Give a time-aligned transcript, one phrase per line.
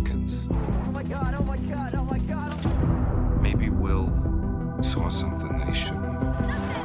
[0.00, 0.46] Hawkins.
[0.50, 3.42] Oh my god, oh my god, oh my god.
[3.42, 4.10] Maybe Will
[4.80, 6.79] saw something that he shouldn't have.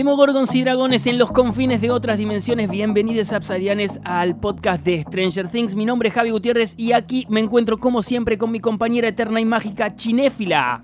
[0.00, 2.70] Demogorgons y dragones en los confines de otras dimensiones.
[2.70, 5.74] Bienvenidos Absarianes al podcast de Stranger Things.
[5.74, 9.42] Mi nombre es Javi Gutiérrez y aquí me encuentro como siempre con mi compañera eterna
[9.42, 10.82] y mágica Chinéfila.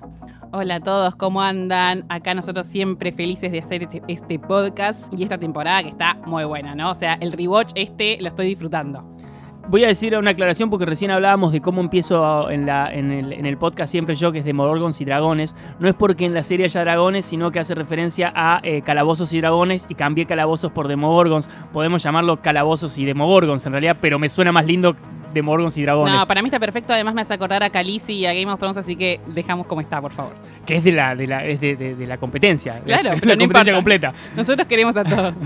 [0.53, 2.05] Hola a todos, ¿cómo andan?
[2.11, 6.45] Acá nosotros siempre felices de hacer este, este podcast y esta temporada que está muy
[6.45, 6.91] buena, ¿no?
[6.91, 9.16] O sea, el rewatch este lo estoy disfrutando.
[9.69, 13.33] Voy a decir una aclaración porque recién hablábamos de cómo empiezo en, la- en el,
[13.33, 15.57] en el podcast siempre yo, que es Demogorgons y dragones.
[15.81, 19.33] No es porque en la serie haya dragones, sino que hace referencia a eh, calabozos
[19.33, 21.49] y dragones y cambié calabozos por Demogorgons.
[21.73, 24.95] Podemos llamarlo calabozos y Demogorgons en realidad, pero me suena más lindo
[25.35, 26.15] Demogorgons y dragones.
[26.15, 28.59] No, para mí está perfecto, además me hace acordar a Khaleesi y a Game of
[28.61, 30.33] Thrones, así que dejamos como está, por favor.
[30.65, 32.81] Que es de la, de la, es de, de- de la competencia.
[32.87, 33.75] Claro, la, pero no competencia importa.
[33.75, 34.13] completa.
[34.37, 35.35] Nosotros queremos a todos.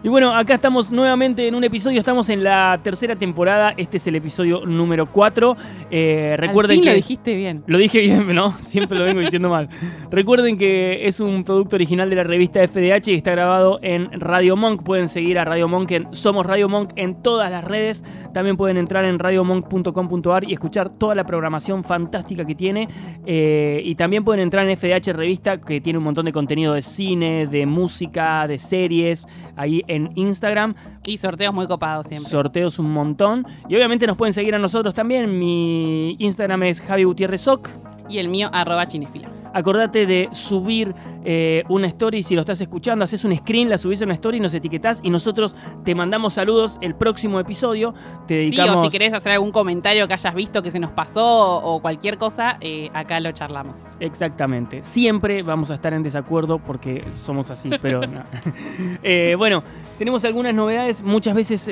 [0.00, 4.06] Y bueno, acá estamos nuevamente en un episodio, estamos en la tercera temporada, este es
[4.06, 5.56] el episodio número 4.
[5.90, 6.90] Eh, recuerden Al fin que...
[6.90, 7.64] lo dijiste bien.
[7.66, 8.52] Lo dije bien, ¿no?
[8.60, 9.68] Siempre lo vengo diciendo mal.
[10.08, 14.54] Recuerden que es un producto original de la revista FDH y está grabado en Radio
[14.54, 14.84] Monk.
[14.84, 18.04] Pueden seguir a Radio Monk en Somos Radio Monk en todas las redes.
[18.32, 22.86] También pueden entrar en radiomonk.com.ar y escuchar toda la programación fantástica que tiene.
[23.26, 26.82] Eh, y también pueden entrar en FDH Revista, que tiene un montón de contenido de
[26.82, 32.30] cine, de música, de series, ahí en Instagram Y sorteos muy copados siempre.
[32.30, 33.46] sorteos un montón.
[33.68, 35.38] Y obviamente nos pueden seguir a nosotros también.
[35.38, 37.68] Mi Instagram es Javi Gutiérrez Oc.
[38.08, 39.28] y el mío, arroba chinefila.
[39.54, 40.94] Acordate de subir
[41.30, 44.40] eh, una story si lo estás escuchando, haces un screen, la subís a una story,
[44.40, 47.92] nos etiquetás y nosotros te mandamos saludos el próximo episodio.
[48.26, 48.76] Te Sí, dedicamos.
[48.78, 51.22] o si querés hacer algún comentario que hayas visto que se nos pasó
[51.62, 53.88] o cualquier cosa, eh, acá lo charlamos.
[54.00, 54.82] Exactamente.
[54.82, 58.22] Siempre vamos a estar en desacuerdo porque somos así, pero no.
[59.02, 59.62] Eh, bueno,
[59.98, 61.02] tenemos algunas novedades.
[61.02, 61.68] Muchas veces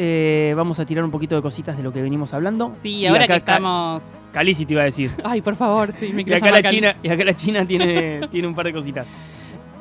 [0.54, 2.72] vamos a tirar un poquito de cositas de lo que venimos hablando.
[2.82, 4.02] Sí, Y ahora acá que estamos...
[4.32, 5.10] Calici te iba a decir.
[5.24, 6.62] Ay, por favor, sí, me Y acá, la.
[6.62, 9.06] China, y acá la China tiene, tiene un par de cositas.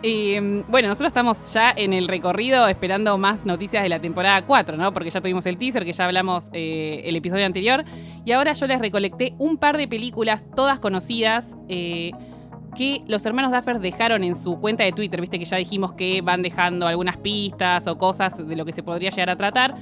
[0.07, 4.77] Eh, bueno, nosotros estamos ya en el recorrido esperando más noticias de la temporada 4,
[4.77, 4.93] ¿no?
[4.93, 7.83] Porque ya tuvimos el teaser, que ya hablamos eh, el episodio anterior.
[8.23, 12.11] Y ahora yo les recolecté un par de películas, todas conocidas, eh,
[12.75, 15.19] que los hermanos Duffer dejaron en su cuenta de Twitter.
[15.21, 18.83] Viste que ya dijimos que van dejando algunas pistas o cosas de lo que se
[18.83, 19.73] podría llegar a tratar.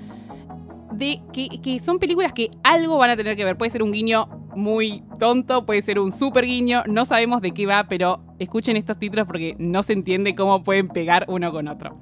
[0.94, 3.58] De que, que son películas que algo van a tener que ver.
[3.58, 7.66] Puede ser un guiño muy tonto, puede ser un super guiño, no sabemos de qué
[7.66, 11.98] va, pero escuchen estos títulos porque no se entiende cómo pueden pegar uno con otro.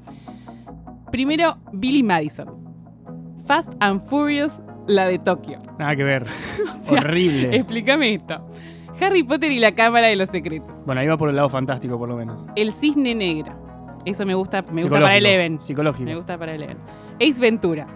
[1.12, 2.48] Primero, Billy Madison.
[3.46, 5.60] Fast and Furious, la de Tokio.
[5.78, 6.26] Nada que ver.
[6.80, 7.56] sea, Horrible.
[7.56, 8.46] Explícame esto.
[9.00, 10.86] Harry Potter y la Cámara de los Secretos.
[10.86, 12.46] Bueno, ahí va por el lado fantástico, por lo menos.
[12.56, 13.60] El Cisne Negro.
[14.06, 15.60] Eso me gusta, me gusta para Eleven.
[15.60, 16.06] Psicológico.
[16.06, 16.78] Me gusta para Eleven.
[17.20, 17.88] Ace Ventura.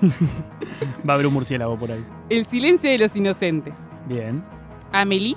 [1.08, 2.04] Va a haber un murciélago por ahí.
[2.28, 3.74] El Silencio de los Inocentes.
[4.06, 4.42] Bien.
[4.92, 5.36] Amelie.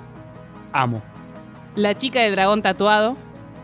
[0.72, 1.02] Amo.
[1.74, 3.16] La chica de dragón tatuado.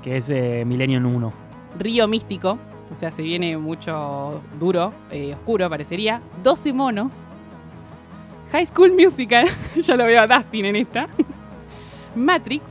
[0.03, 1.33] Que es eh, Millennium 1.
[1.79, 2.59] Río Místico,
[2.93, 6.21] o sea, se viene mucho duro, eh, oscuro parecería.
[6.43, 7.23] 12 monos.
[8.53, 11.09] High School Musical, ya lo veo a Dustin en esta.
[12.15, 12.71] Matrix.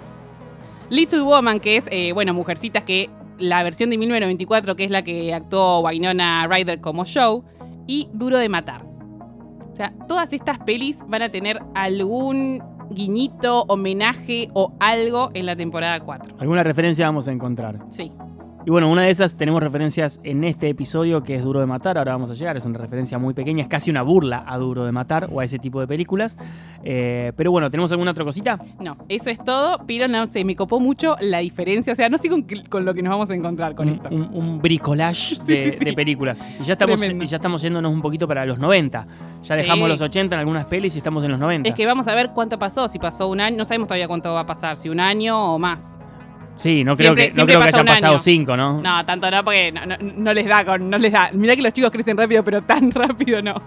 [0.90, 5.04] Little Woman, que es, eh, bueno, Mujercitas, que la versión de 1994, que es la
[5.04, 7.44] que actuó Wynonna Ryder como show.
[7.88, 8.86] Y Duro de Matar.
[9.72, 12.62] O sea, todas estas pelis van a tener algún
[12.92, 16.36] guiñito, homenaje o algo en la temporada 4.
[16.40, 17.80] Alguna referencia vamos a encontrar.
[17.90, 18.12] Sí.
[18.66, 21.98] Y bueno, una de esas tenemos referencias en este episodio que es Duro de Matar.
[21.98, 22.56] Ahora vamos a llegar.
[22.56, 23.64] Es una referencia muy pequeña.
[23.64, 26.38] Es casi una burla a Duro de Matar o a ese tipo de películas.
[26.82, 28.58] Eh, pero bueno, ¿tenemos alguna otra cosita?
[28.80, 31.92] No, eso es todo, pero no sé, me copó mucho la diferencia.
[31.92, 32.46] O sea, no sé con,
[32.86, 34.08] lo que nos vamos a encontrar con un, esto.
[34.12, 35.86] un- un bricolage Sí, de, sí, sí.
[35.86, 36.40] de películas.
[36.62, 39.08] Y ya, estamos, y ya estamos yéndonos un poquito para los 90.
[39.44, 41.68] Ya dejamos los 80 en algunas pelis y estamos en los 90.
[41.68, 44.32] Es que vamos a ver cuánto pasó, si pasó un año, no sabemos todavía cuánto
[44.34, 45.98] va a pasar, si un año o más.
[46.56, 48.20] Sí, no siempre- creo que, no creo que hayan pasado año.
[48.20, 48.82] 5, ¿no?
[48.82, 51.30] No, tanto no, porque no, no- no les da con, no les da.
[51.34, 53.62] Mirá que los chicos crecen rápido, pero tan rápido no.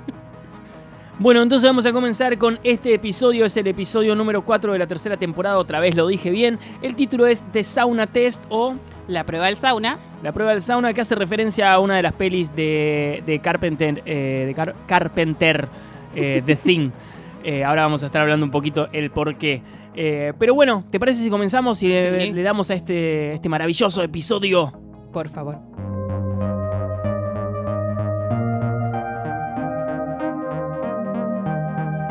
[1.18, 3.46] Bueno, entonces vamos a comenzar con este episodio.
[3.46, 5.58] Es el episodio número 4 de la tercera temporada.
[5.58, 6.58] Otra vez lo dije bien.
[6.82, 8.74] El título es The Sauna Test o
[9.08, 9.98] La prueba del sauna.
[10.22, 14.02] La prueba del sauna que hace referencia a una de las pelis de, de Carpenter,
[14.04, 15.68] eh, de Car- Carpenter
[16.14, 16.90] eh, The Thing.
[17.48, 19.62] Eh, ahora vamos a estar hablando un poquito el por qué.
[19.96, 22.32] Eh, pero bueno, ¿te parece si comenzamos y eh, Sí.
[22.32, 24.72] le damos a este, este maravilloso episodio?
[25.12, 25.58] Por favor.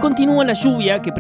[0.02, 1.12] Continúa la lluvia que,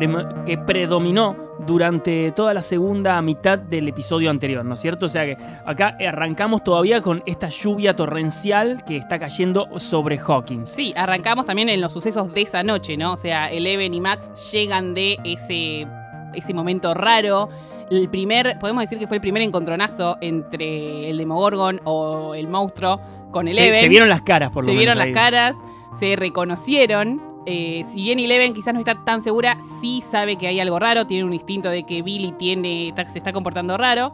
[0.45, 1.35] que predominó
[1.65, 5.07] durante toda la segunda mitad del episodio anterior, ¿no es cierto?
[5.07, 10.69] O sea que acá arrancamos todavía con esta lluvia torrencial que está cayendo sobre Hawkins.
[10.69, 13.13] Sí, arrancamos también en los sucesos de esa noche, ¿no?
[13.13, 15.87] O sea, Eleven y Max llegan de ese,
[16.35, 17.49] ese momento raro.
[17.91, 22.99] El primer, podemos decir que fue el primer encontronazo entre el Demogorgon o el monstruo
[23.31, 23.81] con Se, Eleven.
[23.81, 24.95] se vieron las caras, por lo se menos.
[24.95, 25.55] vieron las caras,
[25.99, 27.21] se reconocieron.
[27.45, 31.05] Eh, si bien Eleven quizás no está tan segura, sí sabe que hay algo raro,
[31.05, 34.11] tiene un instinto de que Billy tiene, se está comportando raro.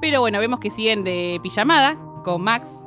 [0.00, 2.84] Pero bueno, vemos que siguen de pijamada con Max.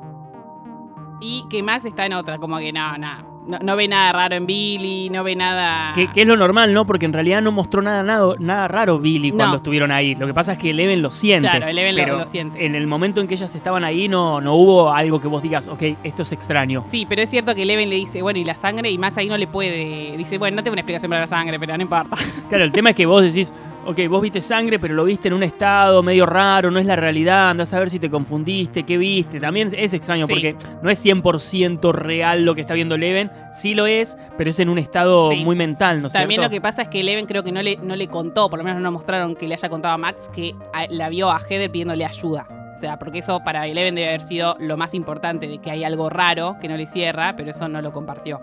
[1.22, 4.36] Y que Max está en otra, como que no, no, no, no ve nada raro
[4.36, 5.94] en Billy, no ve nada...
[5.94, 6.86] Que, que es lo normal, ¿no?
[6.86, 9.38] Porque en realidad no mostró nada, nada, nada raro Billy No.
[9.38, 10.16] cuando estuvieron ahí.
[10.16, 11.48] Lo que pasa es que Eleven lo siente.
[11.50, 12.66] Claro, Eleven pero lo siente.
[12.66, 15.68] En el momento en que ellas estaban ahí no, no hubo algo que vos digas,
[15.68, 16.84] ok, esto es extraño.
[16.86, 18.92] Sí, pero es cierto que Eleven le dice, bueno, ¿y la sangre?
[18.92, 20.16] Y Max ahí no le puede...
[20.18, 22.16] Dice, bueno, no tengo una explicación para la sangre, pero no importa.
[22.50, 23.54] Claro, el tema es que vos decís,
[23.88, 26.96] ok, vos viste sangre, pero lo viste en un estado medio raro, no es la
[26.96, 29.40] realidad, andás a ver si te confundiste, qué viste.
[29.40, 30.34] También es extraño Sí.
[30.34, 34.60] porque no es 100% real lo que está viendo Eleven, sí lo es, pero es
[34.60, 35.38] en un estado Sí.
[35.44, 36.44] muy mental, ¿no es También cierto?
[36.44, 38.66] lo que pasa es que Eleven creo que no le, no le contó, por lo
[38.66, 41.72] menos no mostraron que le haya contado a Max que a- la vio a Heather
[41.72, 42.48] pidiéndole ayuda.
[42.76, 45.84] O sea, porque eso para Eleven debe haber sido lo más importante, de que hay
[45.84, 48.40] algo raro que no le cierra, pero eso no lo compartió.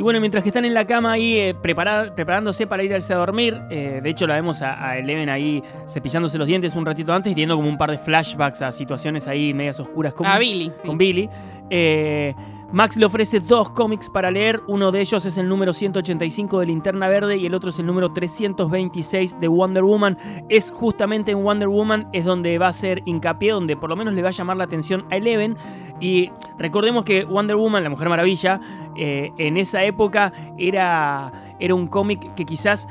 [0.00, 3.18] Y bueno, mientras que están en la cama ahí eh, prepara- preparándose para irse a
[3.18, 7.12] dormir, eh, de hecho la vemos a, a Eleven ahí cepillándose los dientes un ratito
[7.12, 10.38] antes y teniendo como un par de flashbacks a situaciones ahí medias oscuras con, a
[10.38, 10.86] Billy, sí.
[10.88, 11.28] con Billy.
[11.68, 12.34] Eh,
[12.72, 16.66] Max le ofrece dos cómics para leer, uno de ellos es el número 185 de
[16.66, 20.16] Linterna Verde y el otro es el número 326 de Wonder Woman.
[20.48, 24.14] Es justamente en Wonder Woman es donde va a ser hincapié, donde por lo menos
[24.14, 25.56] le va a llamar la atención a Eleven.
[25.98, 28.60] Y recordemos que Wonder Woman, la Mujer Maravilla,
[28.96, 32.86] eh, en esa época era, era un cómic que quizás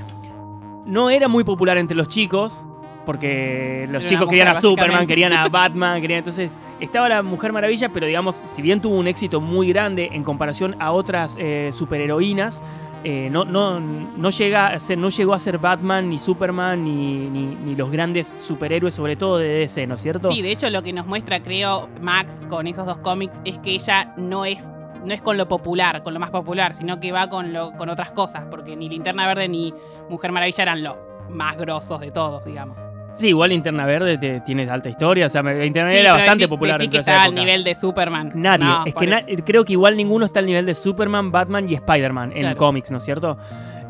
[0.85, 2.65] no era muy popular entre los chicos,
[3.05, 6.17] porque los chicos querían a Superman, querían a Batman, querían...
[6.17, 10.23] Entonces estaba la Mujer Maravilla, pero digamos, si bien tuvo un éxito muy grande en
[10.23, 12.61] comparación a otras eh, superheroínas,
[13.03, 17.29] eh, no, no, no, llega a ser, no llegó a ser Batman, ni Superman, ni,
[17.29, 20.31] ni, ni los grandes superhéroes, sobre todo de DC, ¿no es cierto?
[20.31, 23.71] Sí, de hecho lo que nos muestra, creo, Max con esos dos cómics es que
[23.71, 24.61] ella no es
[25.05, 27.87] no es con lo popular, con lo más popular, sino que va con lo, con
[27.87, 29.73] otras cosas, porque ni Linterna Verde ni
[30.09, 30.97] Mujer Maravilla eran los
[31.29, 32.88] más grosos de todos, digamos.
[33.13, 36.49] Sí, igual Linterna Verde te- tiene alta historia, o sea, Sí, Verde era bastante decí-
[36.49, 38.31] popular decí que está al nivel de Superman.
[38.35, 41.67] Nadie, No, es que na- creo que igual ninguno está al nivel de Superman, Batman
[41.69, 42.57] y Spider-Man en Claro.
[42.57, 43.37] cómics, ¿no es cierto?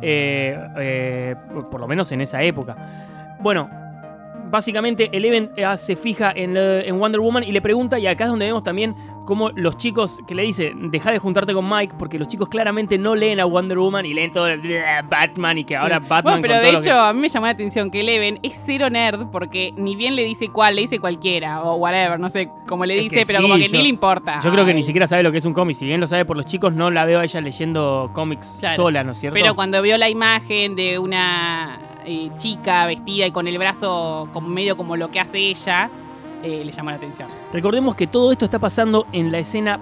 [0.01, 1.35] Eh, eh,
[1.69, 2.75] por- lo menos en esa época.
[3.41, 3.69] Bueno,
[4.49, 8.29] básicamente Eleven eh, se fija en, en Wonder Woman y le pregunta, y acá es
[8.29, 8.95] donde vemos también
[9.29, 12.97] cómo los chicos que le dice, deja de juntarte con Mike, porque los chicos claramente
[12.97, 14.59] no leen a Wonder Woman y leen todo el
[15.09, 15.99] Batman y que ahora.
[15.99, 17.91] Batman Bueno, pero con de todo lo que- hecho, a mí me llamó la atención
[17.91, 21.75] que Eleven es cero nerd porque ni bien le dice cuál, le dice cualquiera o
[21.75, 23.89] whatever, no sé cómo le Es dice, que pero sí, como que yo- ni le
[23.89, 24.39] importa.
[24.43, 24.77] Yo creo que Ay.
[24.77, 25.75] ni siquiera sabe lo que es un cómic.
[25.77, 28.75] Si bien lo sabe por los chicos, no la veo a ella leyendo cómics Claro.
[28.75, 29.35] sola, ¿no es cierto?
[29.39, 34.47] Pero cuando vio la imagen de una eh, chica vestida y con el brazo como
[34.49, 35.89] medio como lo que hace ella,
[36.43, 37.27] eh, le llamó la atención.
[37.53, 39.79] Recordemos que todo esto está pasando en la escena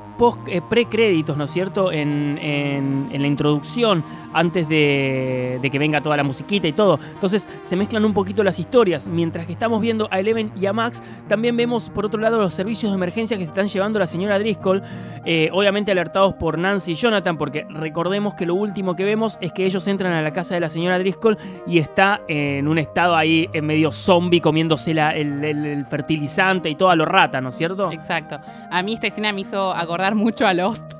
[0.48, 1.92] eh, pre-créditos, ¿no es cierto?
[1.92, 7.00] En, la introducción, antes de, que venga toda la musiquita y todo.
[7.14, 9.08] Entonces se mezclan un poquito las historias.
[9.08, 12.54] Mientras que estamos viendo a Eleven y a Max, también vemos por otro lado los
[12.54, 14.82] servicios de emergencia que se están llevando la señora Driscoll,
[15.26, 19.52] eh, obviamente alertados por Nancy y Jonathan, porque recordemos que lo último que vemos es
[19.52, 23.16] que ellos entran a la casa de la señora Driscoll y está en un estado
[23.16, 27.56] ahí en medio zombie comiéndose la- el fertilizante y todo a lo rata, ¿no es
[27.56, 27.92] cierto?
[27.92, 28.40] Exacto.
[28.72, 30.94] A mí esta escena me hizo acordar mucho a Lost.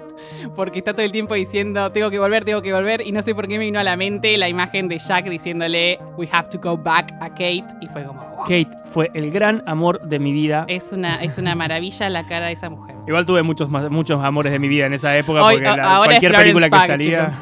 [0.56, 3.06] Porque está todo el tiempo diciendo, tengo que volver, tengo que volver.
[3.06, 6.00] Y no sé por qué me vino a la mente la imagen de Jack diciéndole,
[6.18, 7.66] we have to go back a Kate.
[7.82, 8.40] Y fue como, wow.
[8.44, 10.66] Kate fue el gran amor de mi vida.
[10.68, 12.96] Es una, es una maravilla la cara de esa mujer.
[13.08, 16.36] Igual tuve muchos, muchos amores de mi vida en esa época Hoy- porque la- cualquier
[16.36, 17.32] película que salía.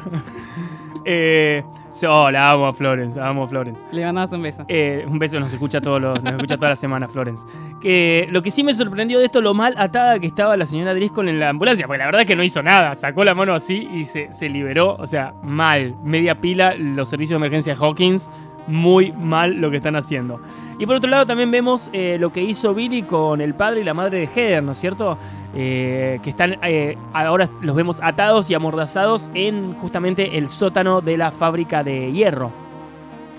[1.06, 1.62] eh,
[2.08, 3.84] oh, la amo a Florence, amo a Florence.
[3.92, 4.64] Le mandamos un beso.
[4.66, 7.46] Eh, un beso, nos escucha todos los, nos escucha toda la semana, Florence.
[7.80, 10.94] Que lo que sí me sorprendió de esto, lo mal atada que estaba la señora
[10.94, 13.54] Driscoll en la ambulancia, porque la verdad es que no hizo nada, sacó la mano
[13.54, 17.80] así y se, se liberó, o sea, mal, media pila, los servicios de emergencia de
[17.80, 18.28] Hawkins,
[18.66, 20.40] muy mal lo que están haciendo.
[20.78, 23.84] Y por otro lado también vemos eh, lo que hizo Billy con el padre y
[23.84, 25.16] la madre de Heather, ¿no es cierto?
[25.54, 31.16] Eh, que están eh, ahora los vemos atados y amordazados en justamente el sótano de
[31.16, 32.50] la fábrica de hierro.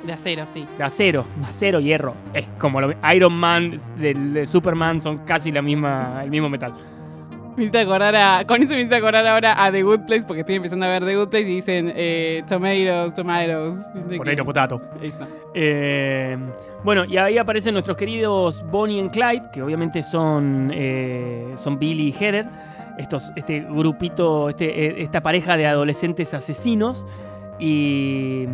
[0.06, 0.66] De acero, sí.
[0.78, 2.14] De acero, acero, hierro.
[2.34, 6.74] Es como lo, Iron Man, del de Superman son casi la misma, el mismo metal.
[7.58, 10.42] Me hiciste acordar a, con eso me hiciste acordar ahora a The Good Place porque
[10.42, 13.78] estoy empezando a ver The Good Place y dicen eh, tomatoes, tomatoes.
[14.08, 14.82] ¿Viste Potato, que- potato.
[15.02, 15.26] Eso.
[15.56, 16.38] Eh,
[16.88, 22.08] bueno, y ahí aparecen nuestros queridos Bonnie y Clyde, que obviamente son, eh, son Billy
[22.08, 22.46] y Heather.
[22.98, 27.06] Estos, este grupito, este, eh, esta pareja de adolescentes asesinos.
[27.60, 28.46] Y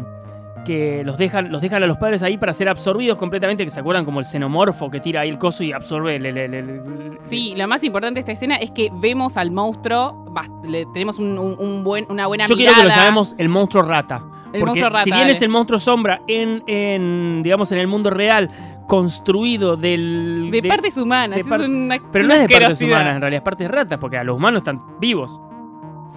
[0.65, 3.79] que los dejan, los dejan a los padres ahí para ser absorbidos completamente, que se
[3.81, 6.25] acuerdan como el xenomorfo que tira ahí el coso y absorbe el...
[6.25, 9.51] el- el- el- el- Sí, lo más importante de esta escena es que vemos al
[9.51, 10.25] monstruo,
[10.63, 13.83] le tenemos un, un- un buen, una buena Yo quiero que lo llamemos el monstruo
[13.83, 14.23] rata.
[14.53, 17.87] El Porque monstruo rata, si bien es el monstruo sombra en, en, digamos, en el
[17.87, 18.49] mundo real,
[18.87, 20.49] construido del...
[20.51, 23.37] De, de- partes humanas, de es una, Pero no es de partes humanas, en realidad
[23.39, 25.39] es partes ratas, porque a los humanos están vivos.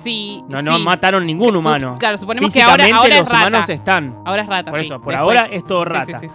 [0.03, 0.83] Sí, No, no sí.
[0.83, 1.97] mataron ningún humano.
[1.99, 3.35] Claro, suponemos que ahora, los es rata.
[3.49, 4.19] humanos están.
[4.27, 4.87] Ahora es rata, Por sí.
[4.87, 6.21] eso, por Después- ahora es todo rata.
[6.21, 6.27] sí.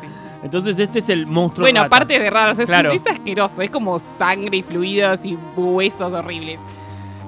[0.44, 1.96] Entonces este es el monstruo Bueno, rata.
[1.96, 2.92] aparte de raros, es, Claro.
[2.92, 6.60] es asqueroso, es como sangre y fluidos y huesos horribles.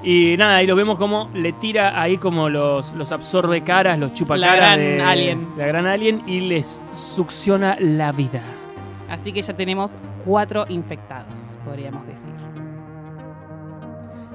[0.04, 4.12] Y nada, ahí lo vemos como le tira ahí como los, los absorbe caras, los
[4.12, 5.48] chupa La caras gran de- alien.
[5.58, 8.42] La gran alien y les succiona la vida.
[9.10, 9.96] Así que ya tenemos
[10.26, 12.34] cuatro infectados, podríamos decir.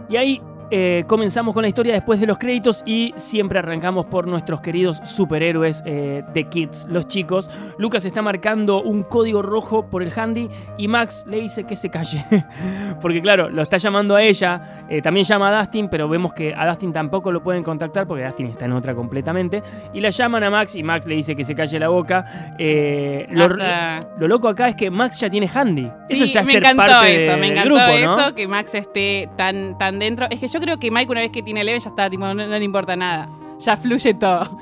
[0.08, 4.26] Y ahí eh, comenzamos con la historia después de los créditos y siempre arrancamos por
[4.26, 7.48] nuestros queridos superhéroes eh, de Kids, los chicos.
[7.78, 11.88] Lucas está marcando un código rojo por el handy y Max le dice que se
[11.88, 12.25] calle.
[13.00, 16.54] porque claro, lo está llamando a ella, eh, también llama a Dustin, pero vemos que
[16.54, 19.62] a Dustin tampoco lo pueden contactar porque Dustin está en otra completamente.
[19.94, 22.54] Y la llaman a Max y Max le dice que se calle la boca.
[22.58, 25.90] Eh, lo, loco acá es que Max ya tiene handy.
[26.10, 28.34] Eso ya es me ser encantó parte eso, del me encantó grupo, eso, ¿no?
[28.34, 30.26] que Max esté tan, tan dentro.
[30.30, 32.35] Es que yo creo que Mike una vez que tiene Eleven ya está, tipo, no,
[32.35, 33.29] no le importa nada.
[33.59, 34.59] Ya fluye todo.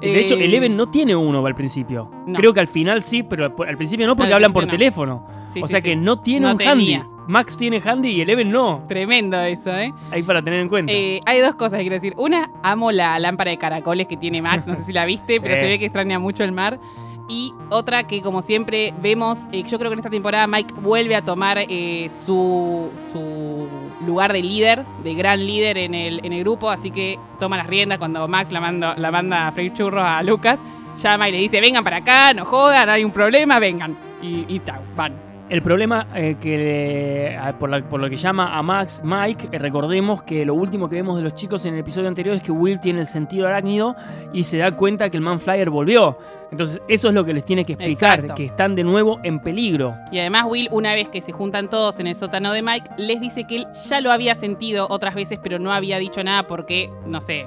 [0.00, 2.10] De hecho, Eh, Eleven no tiene uno al principio.
[2.26, 2.34] No.
[2.34, 4.70] Creo que al final sí, pero al principio no porque Al hablan por no.
[4.72, 5.26] teléfono.
[5.50, 5.90] sí, o sí, sea sí.
[5.90, 6.72] que no tiene No un tenía.
[7.00, 7.10] handy.
[7.28, 8.82] Max tiene handy y Eleven no.
[8.88, 9.92] Tremendo eso, ¿eh?
[10.10, 10.92] Ahí para tener en cuenta.
[10.92, 12.14] Eh, Hay dos cosas que quiero decir.
[12.16, 14.66] Una, amo la lámpara de caracoles que tiene Max.
[14.66, 16.80] No sé si la viste, pero se ve que extraña mucho el mar.
[17.28, 21.14] Y otra que, como siempre, vemos, eh, yo creo que en esta temporada Mike vuelve
[21.14, 23.68] a tomar eh, su, su
[24.06, 26.70] lugar de líder, de gran líder en el, en el grupo.
[26.70, 30.22] Así que toma las riendas cuando Max la, manda la manda a freír churros a
[30.22, 30.58] Lucas.
[30.98, 33.96] Llama y le dice: Vengan para acá, no jodan, hay un problema, vengan.
[34.22, 35.29] Y, y chau, van.
[35.50, 40.22] El problema eh, que por, la- por lo que llama a Max Mike, eh, recordemos
[40.22, 42.78] que lo último que vemos de los chicos en el episodio anterior es que Will
[42.78, 43.96] tiene el sentido arácnido
[44.32, 46.16] y se da cuenta que el Man Flyer volvió.
[46.52, 48.34] Entonces, eso es lo que les tiene que explicar, Exacto.
[48.36, 49.92] que están de nuevo en peligro.
[50.12, 53.20] Y además Will, una vez que se juntan todos en el sótano de Mike, les
[53.20, 56.90] dice que él ya lo había sentido otras veces, pero no había dicho nada porque,
[57.06, 57.46] no sé,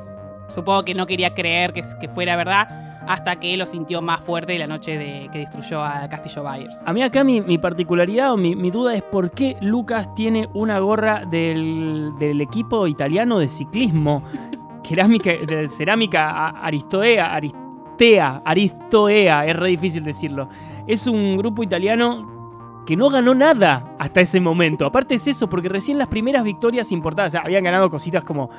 [0.50, 4.58] supongo que no quería creer que, que fuera verdad hasta que lo sintió más fuerte
[4.58, 6.82] la noche de, que destruyó a Castillo Byers.
[6.86, 10.80] A mí acá mi, mi particularidad o mi, duda es por qué Lucas tiene una
[10.80, 14.24] gorra del, del equipo italiano de ciclismo.
[14.86, 20.50] Cerámica, de cerámica Aristoea, Aristea, Aristoea, es re difícil decirlo.
[20.86, 22.34] Es un grupo italiano
[22.86, 24.86] que no ganó nada hasta ese momento.
[24.86, 28.50] Aparte es eso, porque recién las primeras victorias importadas, o sea, habían ganado cositas como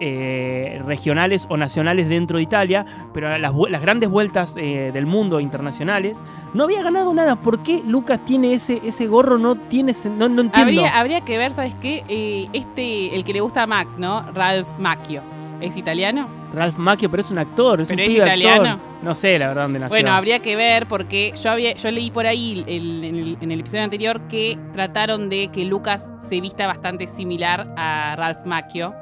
[0.00, 6.18] eh, regionales o nacionales dentro de Italia, pero las, grandes vueltas eh, del mundo internacionales
[6.54, 7.36] no había ganado nada.
[7.36, 9.38] ¿Por qué Lucas tiene ese, ese gorro?
[9.38, 10.60] No tiene no, no entiendo.
[10.82, 12.04] Habría, habría que ver, ¿sabes qué?
[12.08, 14.22] Eh, este, el que le gusta a Max, ¿no?
[14.32, 15.22] Ralph Macchio.
[15.60, 16.28] ¿Es italiano?
[16.52, 18.70] Ralph Macchio, pero es un actor, es ¿Pero un es italiano?
[18.72, 18.86] actor.
[19.02, 19.94] No sé, la verdad, dónde nació.
[19.94, 23.50] Bueno, habría que ver porque yo había, yo leí por ahí el- en, el, en
[23.52, 28.94] el episodio anterior que trataron de que Lucas se vista bastante similar a Ralph Macchio,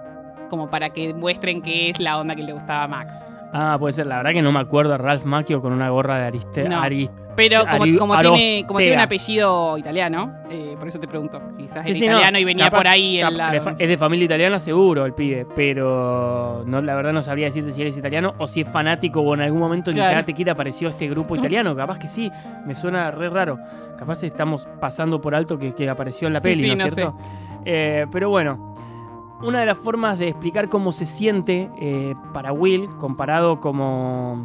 [0.49, 3.15] como para que muestren que es la onda que le gustaba a Max.
[3.57, 4.07] Ah, puede ser.
[4.07, 6.69] La verdad que no me acuerdo a Ralph Macchio con una gorra de Ariste.
[6.69, 6.83] No.
[7.37, 11.41] Pero como, Ari- como tiene, como tiene un apellido italiano, eh, por eso te pregunto.
[11.59, 13.21] Quizás Sí, es sí, no, italiano y venía capaz- por ahí.
[13.21, 17.47] en la- es de familia italiana seguro el pibe, pero no, la verdad no sabría
[17.47, 20.11] decirte si eres italiano o si es fanático o en algún momento en Claro.
[20.13, 21.75] Karate Kid apareció este grupo italiano.
[21.77, 22.31] Capaz que sí,
[22.67, 23.59] me suena re raro.
[23.99, 27.17] Capaz estamos pasando por alto que, que apareció en la Sí, peli, ¿no es cierto?
[27.65, 28.75] Eh, pero bueno,
[29.43, 34.43] una de las formas de explicar cómo se siente eh, para Will, comparado como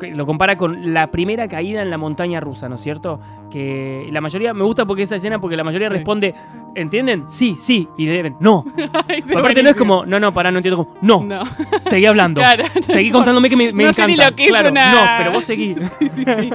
[0.00, 3.20] lo compara con la primera caída en la montaña rusa, ¿no es cierto?
[3.50, 5.94] Que la mayoría, me gusta porque esa escena, porque la mayoría Sí.
[5.94, 6.34] responde,
[6.74, 7.24] ¿entienden?
[7.28, 8.64] Sí, sí, y Eleven, no.
[9.36, 11.42] Aparte no es como, no, no, pará, no entiendo cómo, no, No.
[11.80, 12.40] seguí hablando.
[12.46, 12.64] Claro.
[12.82, 14.06] Seguí contándome que me, me sé encanta.
[14.06, 15.74] ni lo que es claro, una- no, pero vos seguí.
[15.98, 16.50] Sí, sí, sí.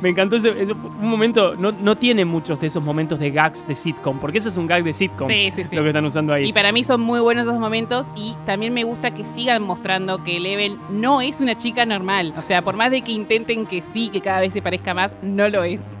[0.00, 3.66] me encantó ese, ese- un momento, no, no tiene muchos de esos momentos de gags
[3.66, 5.74] de sitcom, porque ese es un gag de sitcom, Sí, sí, sí.
[5.74, 6.46] lo que están usando ahí.
[6.48, 10.22] Y para mí son muy buenos esos momentos y también me gusta que sigan mostrando
[10.22, 12.34] que Eleven no es una chica normal.
[12.36, 15.14] O sea, por más de que intenten que sí, que cada vez se parezca más,
[15.22, 15.98] no lo es.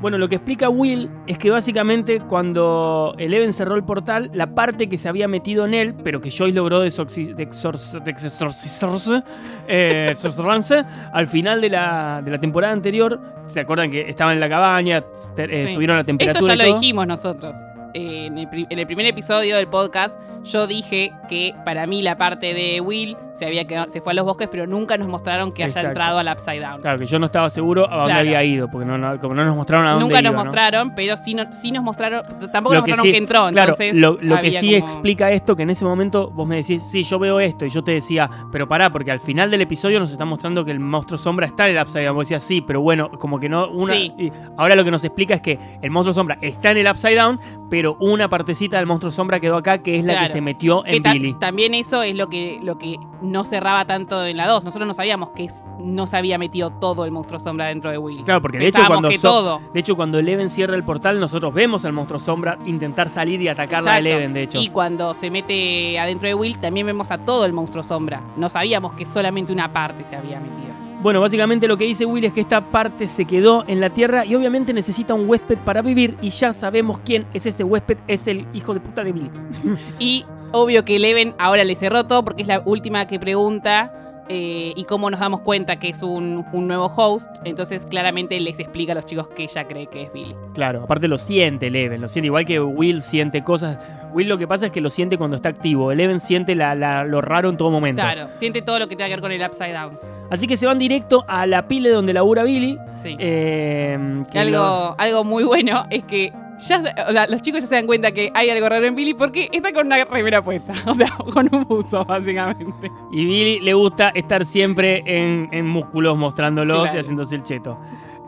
[0.00, 4.88] Bueno, lo que explica Will es que básicamente cuando Eleven cerró el portal, la parte
[4.88, 9.22] que se había metido en él, pero que Joyce logró desoxi- de exorc- de exorcizarse,
[9.68, 10.14] eh,
[11.12, 15.04] al final de la, de la temporada anterior, ¿se acuerdan que estaban en la cabaña,
[15.36, 15.74] eh, Sí.
[15.74, 16.40] subieron la temperatura?
[16.40, 17.54] Esto ya y lo dijimos nosotros.
[17.94, 22.02] Eh, en, el pri- en el primer episodio del podcast, yo dije que para mí
[22.02, 25.08] la parte de Will se, había quedado, se fue a los bosques, pero nunca nos
[25.08, 26.80] mostraron que haya entrado al Upside Down.
[26.82, 28.20] Claro, que yo no estaba seguro a dónde Claro.
[28.20, 30.44] había ido, porque no, no- como no nos mostraron a dónde Nunca nos iba, ¿no?
[30.44, 32.22] mostraron, pero sí, no- sí nos mostraron.
[32.52, 33.48] Tampoco Lo nos que mostraron sí- que entró.
[33.52, 36.56] Claro, entonces lo, lo que sí como- explica esto, que en ese momento vos me
[36.56, 39.60] decís, sí, yo veo esto, y yo te decía, pero pará, porque al final del
[39.62, 42.16] episodio nos está mostrando que el monstruo sombra está en el Upside Down.
[42.16, 43.94] Vos decías, sí, pero bueno, como que no, una...
[43.94, 44.12] Sí.
[44.18, 47.16] y ahora lo que nos explica es que el monstruo sombra está en el Upside
[47.16, 50.26] Down, pero una partecita del monstruo sombra quedó acá, que es la Claro.
[50.26, 51.34] que se metió en ta- Billy.
[51.34, 54.64] También eso es lo que, lo que no cerraba tanto en la 2.
[54.64, 55.48] Nosotros no sabíamos que
[55.80, 58.24] no se había metido todo el monstruo sombra dentro de Will.
[58.24, 59.60] Claro, porque de hecho, cuando so- todo.
[59.72, 63.48] de hecho cuando Eleven cierra el portal, nosotros vemos al monstruo sombra intentar salir y
[63.48, 63.98] atacarla a.
[63.98, 64.58] Eleven, de hecho.
[64.60, 68.20] Y cuando se mete adentro de Will, también vemos a todo el monstruo sombra.
[68.36, 70.72] No sabíamos que solamente una parte se había metido.
[71.02, 74.24] Bueno, básicamente lo que dice Will es que esta parte se quedó en la Tierra
[74.24, 78.28] y obviamente necesita un huésped para vivir y ya sabemos quién es ese huésped, es
[78.28, 79.30] el hijo de puta de Billy.
[79.98, 84.01] Y obvio que Eleven ahora le cerró todo porque es la última que pregunta.
[84.34, 88.58] Eh, y cómo nos damos cuenta que es un, un nuevo host, entonces claramente les
[88.58, 90.34] explica a los chicos que ella cree que es Billy.
[90.54, 93.76] Claro, aparte lo siente Eleven, lo siente igual que Will siente cosas.
[94.14, 97.04] Will lo que pasa es que lo siente cuando está activo, Eleven siente la- la-
[97.04, 98.00] lo raro en todo momento.
[98.00, 99.98] Claro, siente todo lo que tenga que ver con el Upside Down.
[100.30, 102.78] Así que se van directo a la pile donde labura Billy.
[103.02, 103.16] Sí.
[103.18, 103.98] eh,
[104.30, 106.32] que algo, lo- algo muy bueno es que
[106.66, 106.78] ya
[107.08, 109.48] o sea, los chicos ya se dan cuenta que hay algo raro en Billy porque
[109.52, 110.72] está con una remera puesta.
[110.86, 112.90] O sea, con un buzo, básicamente.
[113.10, 116.96] Y Billy le gusta estar siempre en, en músculos mostrándolos Claro.
[116.96, 117.78] y haciéndose el cheto.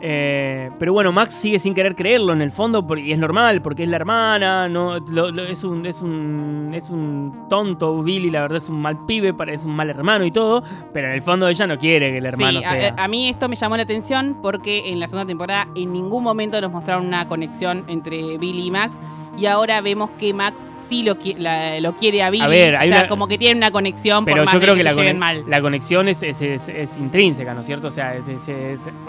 [0.01, 3.83] Eh, pero bueno, Max sigue sin querer creerlo en el fondo y es normal porque
[3.83, 8.41] es la hermana, no, lo- lo- es, un, es, un, es un tonto Billy, la
[8.41, 11.47] verdad es un mal pibe, es un mal hermano y todo, pero en el fondo
[11.47, 12.95] ella no quiere que el hermano sí, a- sea.
[12.97, 16.59] A, mí esto me llamó la atención porque en la segunda temporada en ningún momento
[16.59, 18.99] nos mostraron una conexión entre Billy y Max.
[19.37, 22.43] Y ahora vemos que Max sí lo, qui- la- lo quiere a Billy.
[22.43, 24.59] A ver, hay o sea, una- como que tienen una conexión pero por más yo
[24.61, 25.43] creo que, que, la, se lleven conex- mal.
[25.47, 27.87] la conexión es, es- es- es intrínseca, ¿no es cierto?
[27.87, 28.15] O sea,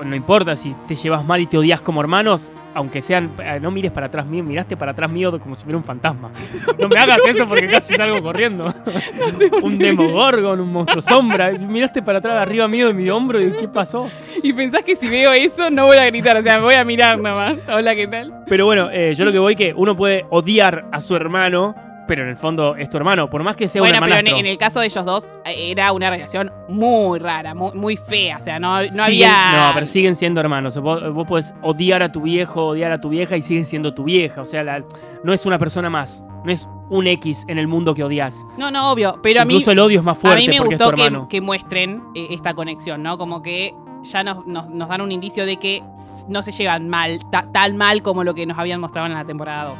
[0.04, 3.30] no importa si te llevas mal y te odias como hermanos, aunque sean.
[3.42, 6.30] eh, No mires para atrás mío, miraste para atrás mío como si fuera un fantasma.
[6.78, 8.66] No me hagas eso porque casi salgo corriendo.
[9.18, 11.50] No sé un demogorgon, un monstruo sombra.
[11.52, 14.08] Miraste para atrás arriba mío de mi hombro y ¿qué pasó?
[14.42, 16.84] Y pensás que si veo eso no voy a gritar, o sea, me voy a
[16.84, 17.56] mirar nomás.
[17.68, 18.32] Hola, ¿qué tal?
[18.46, 21.74] Pero bueno, eh, yo lo que voy que uno puede odiar a su hermano,
[22.06, 24.18] pero en el fondo es tu hermano, por más que sea bueno, un pero en,
[24.26, 24.38] hermanastro.
[24.40, 28.36] en el caso de ellos dos eh, era una relación muy rara, muy, muy fea.
[28.38, 29.66] O sea, no, no Siguen- había.
[29.68, 30.78] No, pero siguen siendo hermanos.
[30.80, 34.04] Vos, vos podés odiar a tu viejo, odiar a tu vieja y sigue siendo tu
[34.04, 34.40] vieja.
[34.40, 34.84] O sea, la-
[35.24, 36.24] no es una persona más.
[36.44, 38.46] No es un X en el mundo que odias.
[38.56, 39.18] No, no, obvio.
[39.22, 41.12] Pero a mí, Incluso el odio es más a fuerte mí me porque gustó es
[41.12, 43.18] tu que, muestren eh, esta conexión, ¿no?
[43.18, 45.82] Como que ya nos, nos- nos dan un indicio de que
[46.28, 49.24] no se llevan mal, ta- tan mal como lo que nos habían mostrado en la
[49.24, 49.76] temporada 2.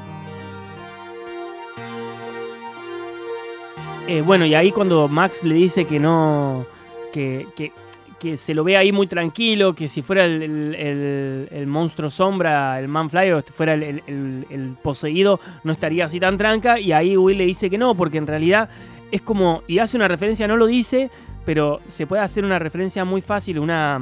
[4.08, 6.64] Eh, bueno, y ahí cuando Max le dice que no.
[7.12, 7.72] que, que,
[8.20, 10.42] que se lo ve ahí muy tranquilo, que si fuera el,
[10.74, 16.78] el- el- monstruo sombra, el Manfly, o fuera el poseído, no estaría así tan tranca.
[16.78, 18.68] Y ahí Will le dice que no, porque en realidad
[19.10, 19.62] es como.
[19.66, 21.10] Y hace una referencia, no lo dice,
[21.44, 24.00] pero se puede hacer una referencia muy fácil, una.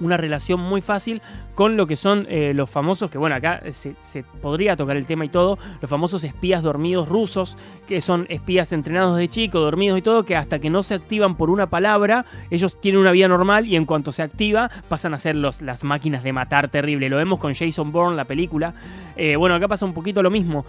[0.00, 1.22] Una relación muy fácil
[1.54, 5.06] con lo que son eh, los famosos, que bueno, acá se, se podría tocar el
[5.06, 9.98] tema y todo, los famosos espías dormidos rusos, que son espías entrenados de chico, dormidos
[9.98, 13.28] y todo, que hasta que no se activan por una palabra, ellos tienen una vida
[13.28, 17.08] normal y en cuanto se activa pasan a ser los, las máquinas de matar terrible.
[17.08, 18.74] Lo vemos con Jason Bourne, la película.
[19.14, 20.64] Eh, bueno, acá pasa un poquito lo mismo.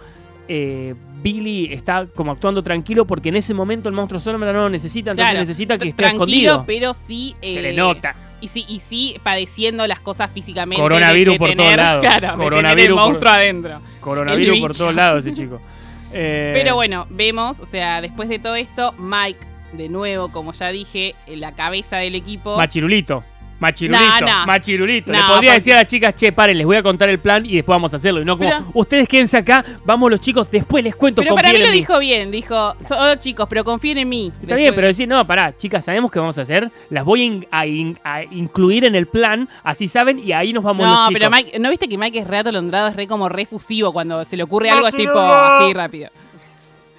[0.46, 4.68] Eh, Billy está como actuando tranquilo porque en ese momento el monstruo sombra no lo
[4.68, 6.64] necesita, entonces Claro, necesita que esté Tranquilo, escondido.
[6.66, 7.34] pero sí.
[7.42, 8.14] Se le nota.
[8.44, 10.82] Y sí, y sí padeciendo las cosas físicamente.
[10.82, 12.04] Coronavirus de- de por tener- todos lados.
[12.04, 13.80] Claro, Coronavirus el por- monstruo adentro.
[14.00, 15.60] Coronavirus por todos lados ese chico.
[16.16, 19.40] Eh, Pero bueno, vemos, o sea, después de todo esto, Mike
[19.72, 22.56] de nuevo, como ya dije, en la cabeza del equipo.
[22.56, 23.24] Machirulito.
[23.60, 24.46] Machirulito, No, no.
[24.46, 25.12] machirulito.
[25.12, 27.18] Le No, podría porque- decir a las chicas, che, paren, les voy a contar el
[27.18, 28.20] plan y después vamos a hacerlo.
[28.20, 31.52] Y no como, Pero- ustedes quédense acá, vamos los chicos, después les cuento pero para
[31.52, 31.76] mí lo en mí".
[31.78, 34.26] dijo bien, dijo, solo chicos, pero confíen en mí.
[34.26, 37.22] Está Después- bien, pero decir, no, pará, chicas, sabemos qué vamos a hacer, las voy
[37.22, 40.86] a in- a, in- a incluir en el plan, así saben, y ahí nos vamos
[40.86, 41.14] los No, chicos.
[41.20, 44.24] pero Mike, ¿no viste que Mike es re atolondrado, es re como re fusivo cuando
[44.24, 46.10] se le ocurre algo es tipo así rápido?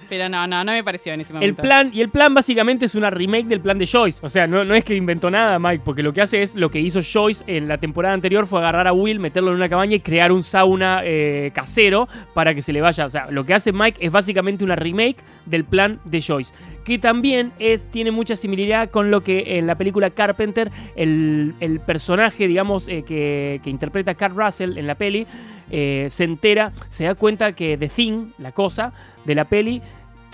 [0.08, 2.94] Pero no, no, no me pareció en ese El plan, y el plan básicamente es
[2.94, 4.20] una remake del plan de Joyce.
[4.22, 6.70] O sea, no, no es que inventó nada Mike, porque lo que hace es lo
[6.70, 9.96] que hizo Joyce en la temporada anterior fue agarrar a Will, meterlo en una cabaña
[9.96, 13.06] y crear un sauna eh, casero para que se le vaya.
[13.06, 16.52] O sea, lo que hace Mike es básicamente una remake del plan de Joyce.
[16.84, 21.80] Que también es, tiene mucha similaridad con lo que en la película Carpenter, el, el
[21.80, 25.26] personaje, digamos, eh, que, que interpreta Kurt Russell en la peli,
[25.70, 28.92] eh, se entera, se da cuenta que The Thing, la cosa
[29.24, 29.82] de la peli,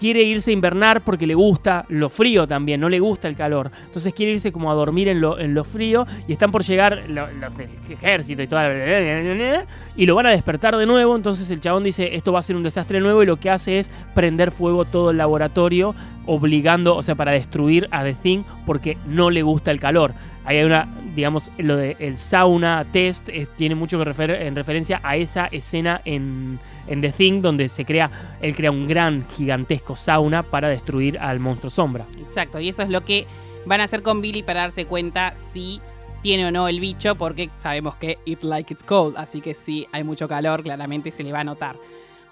[0.02, 3.70] quiere irse a invernar porque le gusta lo frío también, no le gusta el calor.
[3.86, 7.04] Entonces quiere irse como a dormir en lo, en lo frío y están por llegar
[7.06, 9.64] lo- los del ejército y toda la...
[9.94, 12.56] Y lo van a despertar de nuevo, entonces el chabón dice, esto va a ser
[12.56, 15.94] un desastre nuevo y lo que hace es prender fuego todo el laboratorio,
[16.26, 20.14] obligando, o sea, para destruir a The Thing porque no le gusta el calor.
[20.44, 24.56] Ahí hay una, digamos, lo de el sauna test es- tiene mucho que refer- en
[24.56, 29.26] referencia a esa escena en, en The Thing donde se crea, él crea un gran,
[29.28, 32.06] gigantesco sauna para destruir al monstruo sombra.
[32.20, 33.26] Exacto, y eso es lo que
[33.66, 35.80] van a hacer con Billy para darse cuenta si
[36.22, 39.86] tiene o no el bicho, porque sabemos que it like it's cold, así que si
[39.92, 41.76] hay mucho calor, claramente se le va a notar.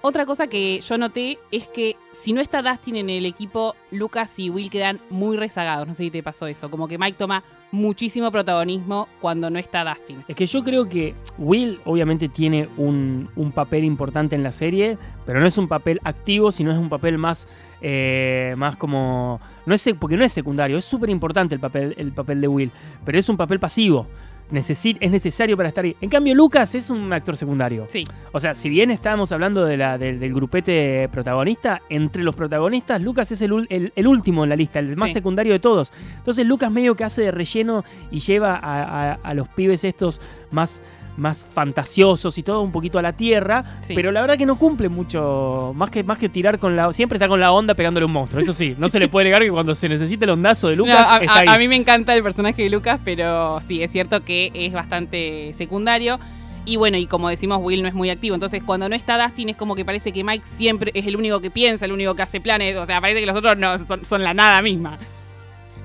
[0.03, 4.39] Otra cosa que yo noté es que si no está Dustin en el equipo, Lucas
[4.39, 5.87] y Will quedan muy rezagados.
[5.87, 6.71] No sé si te pasó eso.
[6.71, 10.25] Como que Mike toma muchísimo protagonismo cuando no está Dustin.
[10.27, 15.39] Es que yo creo que Will obviamente tiene un, papel importante en la serie, pero
[15.39, 17.47] no es un papel activo, sino es un papel más,
[17.83, 19.39] eh, más como...
[19.67, 22.71] No es, porque no es secundario, es súper importante el papel, el papel de Will,
[23.05, 24.07] pero es un papel pasivo.
[24.51, 25.97] Necesi- es necesario para estar ahí.
[26.01, 27.87] En cambio, Lucas es un actor secundario.
[27.89, 32.35] Sí, O sea, si bien estábamos hablando de la, del- del grupete protagonista, entre los
[32.35, 35.15] protagonistas, Lucas es el, el- el último en la lista, el más Sí.
[35.15, 35.93] secundario de todos.
[36.17, 40.21] Entonces Lucas medio que hace de relleno y lleva a, a- a los pibes estos
[40.51, 40.83] más,
[41.21, 43.95] más fantasiosos y todo un poquito a la tierra, Sí.
[43.95, 46.93] pero la verdad que no cumple mucho, más que, más que tirar con la...
[46.93, 49.25] Siempre está con la onda pegándole a un monstruo, eso sí, no se le puede
[49.27, 51.47] negar que cuando se necesita el ondazo de Lucas, No, a, está a- ahí.
[51.49, 55.53] a mí me encanta el personaje de Lucas, pero sí, es cierto que es bastante
[55.55, 56.19] secundario.
[56.67, 58.35] Y bueno, y como decimos, Will no es muy activo.
[58.35, 61.41] Entonces, cuando no está Dustin, es como que parece que Mike siempre es el único
[61.41, 62.77] que piensa, el único que hace planes.
[62.77, 64.99] O sea, parece que los otros no, son, son la nada misma.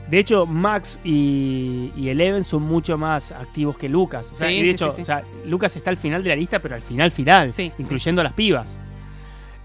[0.10, 4.30] De hecho, Max y, y Eleven son mucho más activos que Lucas.
[4.32, 6.36] O sea, Sí, de sí, hecho, sí, o sea, Lucas está al final de la
[6.36, 8.78] lista, pero al final final, incluyendo a las pibas.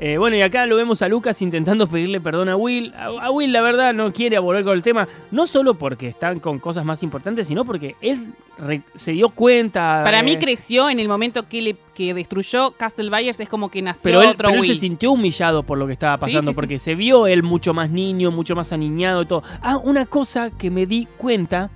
[0.03, 2.95] Eh, bueno, y acá lo vemos a Lucas intentando pedirle perdón a Will.
[2.97, 5.07] A, a Will, la verdad, no quiere volver con el tema.
[5.31, 10.01] No solo porque están con cosas más importantes, sino porque él re- se dio cuenta.
[10.03, 13.83] Para mí creció en el momento que, le, que destruyó Castle Byers, es como que
[13.83, 14.81] nació Pero él, otro pero él se Will.
[14.81, 16.55] sintió humillado por lo que estaba pasando, sí, sí.
[16.55, 19.43] porque se vio él mucho más niño, mucho más aniñado y todo.
[19.61, 21.69] Ah, una cosa que me di cuenta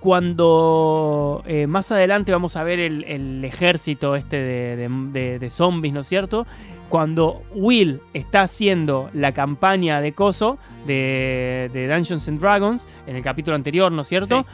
[0.00, 5.50] cuando eh, más adelante vamos a ver el, el ejército este de, de- de- de
[5.50, 6.46] zombies, ¿no es cierto?
[6.88, 13.22] Cuando Will está haciendo la campaña de Coso de, de Dungeons and Dragons, en el
[13.22, 14.40] capítulo anterior, ¿no es cierto?
[14.40, 14.46] Sí.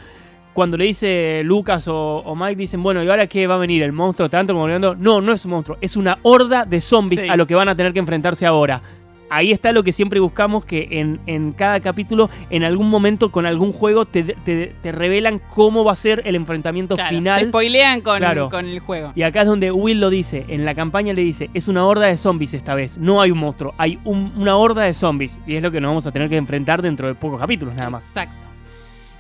[0.53, 3.83] Cuando le dice Lucas o, o Mike, dicen, bueno, ¿y ahora qué va a venir?
[3.83, 4.69] ¿El monstruo tanto como?
[4.69, 7.29] No, no es un monstruo, es una horda de zombies Sí.
[7.29, 8.81] a lo que van a tener que enfrentarse ahora.
[9.31, 13.47] Ahí está lo que siempre buscamos, que en, en cada capítulo, en algún momento, con
[13.47, 17.49] algún juego, te, te- te revelan cómo va a ser el enfrentamiento Claro, Te final.
[17.49, 18.51] spoilean con, Claro.
[18.51, 19.13] con el juego.
[19.17, 22.07] Y acá es donde Will lo dice, en la campaña le dice, es una horda
[22.07, 25.41] de zombies esta vez, no hay un monstruo, hay un- una horda de zombies.
[25.47, 27.91] Y es lo que nos vamos a tener que enfrentar dentro de pocos capítulos nada
[27.91, 28.07] más.
[28.09, 28.35] Exacto.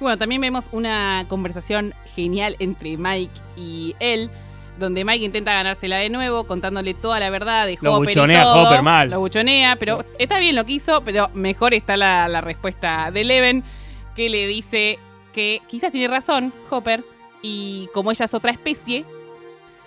[0.01, 4.31] Bueno, también vemos una conversación genial entre Mike y él,
[4.79, 8.11] donde Mike intenta ganársela de nuevo, contándole toda la verdad de Lo Hopper.
[8.11, 8.67] y buchonea todo.
[8.67, 9.11] Hopper mal.
[9.11, 13.25] Lo buchonea, pero está bien lo que hizo, pero mejor está la, la respuesta de
[13.25, 13.65] Leven,
[14.17, 14.99] que le dice
[15.33, 17.03] que quizás tiene razón Hopper,
[17.43, 19.05] y como ella es otra especie,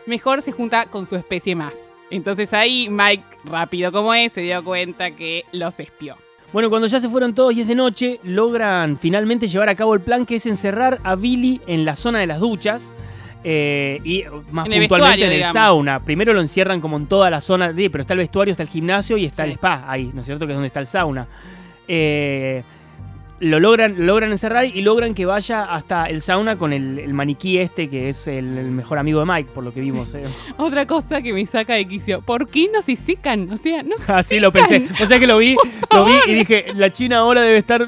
[0.06, 1.74] mejor se junta con su especie más.
[2.10, 6.16] Entonces ahí Mike, rápido como es, se dio cuenta que los espió.
[6.54, 9.94] Bueno, cuando ya se fueron todos y es de noche, logran finalmente llevar a cabo
[9.94, 12.96] el plan que es encerrar a Billy en la zona de las duchas.
[13.44, 15.54] Eh, y más En el puntualmente en el digamos.
[15.54, 16.00] sauna.
[16.02, 18.70] Primero lo encierran como en toda la zona, de, pero está el vestuario, está el
[18.70, 19.50] gimnasio y está Sí.
[19.52, 20.46] el spa ahí, ¿no es cierto?
[20.46, 21.28] Que es donde está el sauna.
[21.88, 22.64] Eh,
[23.40, 27.14] lo logran, lo logran encerrar y logran que vaya hasta el sauna con el, el
[27.14, 30.12] maniquí este que es el, el mejor amigo de Mike, por lo que vimos.
[30.16, 30.24] eh.
[30.58, 32.94] Otra cosa que me saca de quicio, ¿por qué no se?
[32.94, 34.88] O sea, no se Así lo pensé.
[35.02, 35.56] O sea que lo vi,
[35.96, 37.88] lo vi y dije, la China ahora debe estar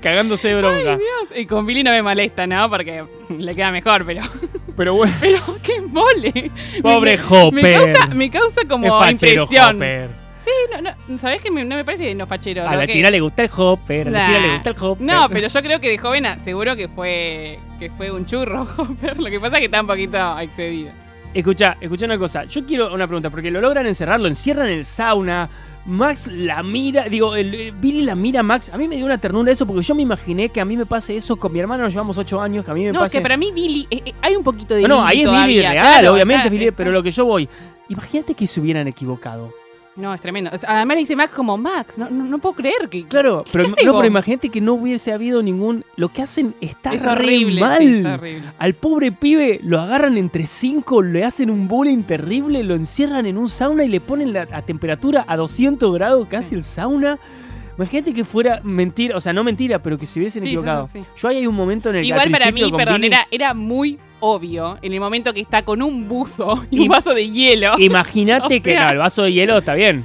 [0.00, 0.96] cagándose de bronca.
[0.96, 2.68] Dios, y con Billy no me molesta, ¿no?
[2.70, 3.04] Porque
[3.36, 4.22] le queda mejor, pero.
[4.78, 6.52] Pero bueno, Pero qué mole.
[6.82, 7.52] Pobre Me- Hopper.
[7.64, 9.74] Me causa, me causa como es impresión.
[9.74, 10.08] Hopper.
[10.44, 10.50] Sí,
[10.82, 12.62] no, no, ¿sabés que me- no me parece no fachero?
[12.64, 12.76] A ¿no?
[12.76, 15.04] la Que- china le gusta el Hopper, a la china le gusta el Hopper.
[15.04, 18.68] No, pero yo creo que de joven ah, seguro que fue que fue un churro,
[18.76, 19.18] Hopper.
[19.18, 20.92] Lo que pasa es que está un poquito excedido.
[21.34, 22.44] Escucha, escucha una cosa.
[22.44, 25.48] Yo quiero una pregunta, porque lo logran encerrar, lo encierran en el sauna.
[25.88, 28.70] Max la mira, digo, el, el Billy la mira a Max.
[28.72, 30.84] A mí me dio una ternura eso, porque yo me imaginé que a mí me
[30.84, 33.16] pase eso con mi hermano, nos llevamos 8 años, que a mí me No, pase.
[33.16, 35.46] que para mí Billy, eh, eh, hay un poquito de No, no, Billy ahí es
[35.46, 37.48] Billy real, claro, obviamente Billy, pero lo que yo voy.
[37.88, 39.50] Imagínate que se hubieran equivocado.
[39.98, 40.50] No, es tremendo.
[40.66, 43.04] Además le dice Max como Max, no, no, no puedo creer que...
[43.04, 45.84] Claro, pero, no, imagínate que no hubiese habido ningún.
[45.96, 47.78] Lo que hacen está es horrible, mal.
[47.78, 48.48] sí, es horrible.
[48.58, 53.36] Al pobre pibe lo agarran entre cinco, le hacen un bullying terrible, lo encierran en
[53.36, 57.18] un sauna y le ponen la a temperatura a 200 grados casi el sauna.
[57.76, 60.88] Imagínate que fuera mentira, o sea, no mentira, pero que se hubiesen Sí, equivocado.
[60.88, 61.08] sí, sí.
[61.16, 63.26] Yo ahí hay un momento en el que Igual al para mí, perdón, Billy- era,
[63.30, 67.28] era muy obvio en el momento que está con un buzo y un vaso de
[67.30, 67.74] hielo.
[67.78, 70.04] Imagínate O que no, el vaso de hielo está bien.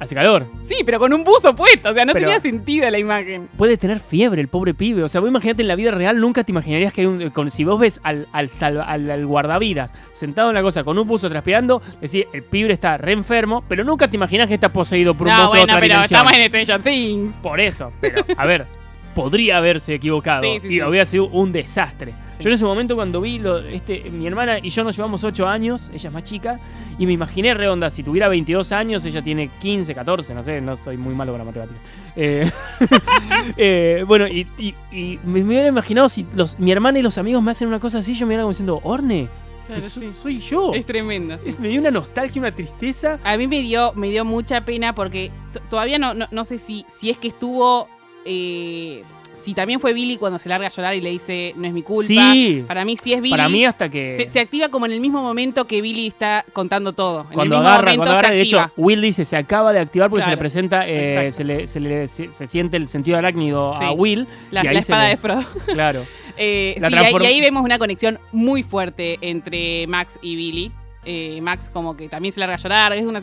[0.00, 0.46] Hace calor.
[0.62, 3.48] Sí, pero con un buzo puesto, o sea, no Pero- tenía sentido la imagen.
[3.56, 5.04] Puede tener fiebre el pobre pibe.
[5.04, 7.30] O sea, vos imagínate en la vida real, nunca te imaginarías que hay un.
[7.30, 10.98] con- si vos ves al, al, salva- al- al guardavidas sentado en la cosa con
[10.98, 14.72] un buzo transpirando, decís, el pibe está re enfermo, pero nunca te imaginas que está
[14.72, 16.18] poseído por un No, monstruo de bueno, otra pero dimensión.
[16.26, 17.34] estamos en Stranger Things.
[17.36, 18.66] Por eso, pero a ver,
[19.14, 21.06] podría haberse equivocado Sí, sí, y sí.
[21.06, 22.14] sido un desastre.
[22.40, 25.46] Yo en ese momento cuando vi lo, este, mi hermana y yo nos llevamos 8
[25.46, 26.58] años, ella es más chica,
[26.98, 30.60] y me imaginé re onda, si tuviera 22 años, ella tiene 15, 14, no sé,
[30.60, 31.78] no soy muy malo con la matemática.
[32.16, 32.50] Eh,
[33.56, 37.42] eh, bueno, y, y- y me, hubiera imaginado si los, mi hermana y los amigos
[37.42, 39.28] me hacen una cosa así, yo me hubiera como diciendo, Orne,
[39.66, 40.74] Claro, pues soy, yo.
[40.74, 41.38] Es tremendo.
[41.38, 41.50] sí.
[41.50, 43.20] Es- me dio una nostalgia, una tristeza.
[43.22, 45.30] A mí me dio, me dio mucha pena porque
[45.70, 47.86] todavía no, no, no sé si, si es que estuvo.
[48.24, 49.02] Eh,
[49.34, 51.82] si también fue Billy cuando se larga a llorar y le dice no es mi
[51.82, 52.06] culpa.
[52.06, 53.32] Sí, Para mí sí es Billy.
[53.32, 54.12] para mí hasta que...
[54.16, 57.22] se, se activa como en el mismo momento que Billy está contando todo.
[57.22, 58.70] En Cuando el mismo agarra, momento cuando agarra, se de hecho.
[58.76, 62.06] Will dice se acaba de activar porque se le presenta, eh, se, le, se, le-
[62.08, 63.84] se- se siente el sentido arácnido Sí.
[63.84, 64.28] a Will.
[64.52, 65.44] la, y ahí la se espada le- de Frodo.
[65.66, 66.04] Claro.
[66.38, 66.86] Eh, sí,
[67.20, 70.72] y ahí vemos una conexión muy fuerte entre Max y Billy.
[71.04, 73.22] Eh, Max como que también se larga a llorar, es una,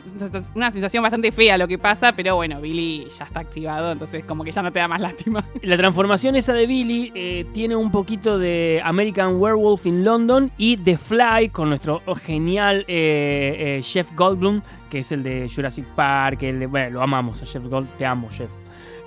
[0.53, 4.43] una sensación bastante fea lo que pasa, pero bueno, Billy ya está activado, entonces como
[4.43, 5.45] que ya no te da más lástima.
[5.61, 10.77] La transformación esa de Billy eh, tiene un poquito de American Werewolf in London y
[10.77, 16.43] The Fly con nuestro genial eh, eh, Jeff Goldblum, que es el de Jurassic Park,
[16.43, 18.51] el de, bueno, lo amamos a Jeff Goldblum, te amo Jeff.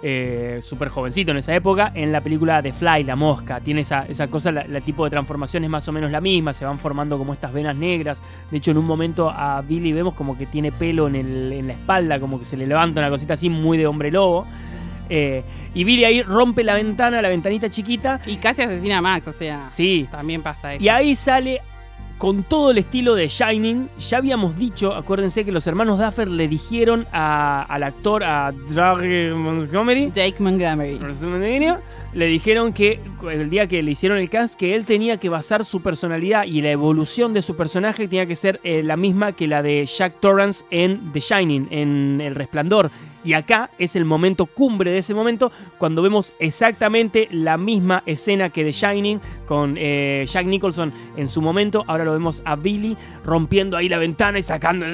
[0.05, 4.05] Eh, Súper jovencito en esa época, en la película The Fly, La Mosca, tiene esa,
[4.09, 6.79] esa cosa, la, la tipo de transformación es más o menos la misma, se van
[6.81, 10.47] formando como estas venas negras, de hecho en un momento a Billy vemos como que
[10.47, 13.49] tiene pelo en, el- en la espalda, como que se le levanta una cosita así
[13.49, 14.45] muy de hombre lobo.
[15.09, 15.43] Eh,
[15.75, 18.21] y Billy ahí rompe la ventana, la ventanita chiquita.
[18.27, 20.07] Y casi asesina a Max, o sea, Sí.
[20.11, 20.83] también pasa eso.
[20.83, 21.61] Y ahí sale
[22.19, 23.89] con todo el estilo de Shining.
[24.09, 29.01] Ya habíamos dicho, acuérdense que los hermanos Duffer le dijeron a- al actor, a Doug
[29.37, 30.99] Montgomery, Jake Montgomery.
[32.13, 35.65] Le dijeron que el día que le hicieron el cast, que él tenía que basar
[35.65, 39.47] su personalidad y la evolución de su personaje tenía que ser eh, la misma que
[39.47, 42.91] la de Jack Torrance en The Shining, en El Resplandor.
[43.25, 48.51] Y acá es el momento cumbre de ese momento cuando vemos exactamente la misma escena
[48.51, 51.85] que The Shining con eh, Jack Nicholson en su momento.
[51.87, 54.87] Ahora lo vemos a Billy rompiendo ahí la ventana y sacando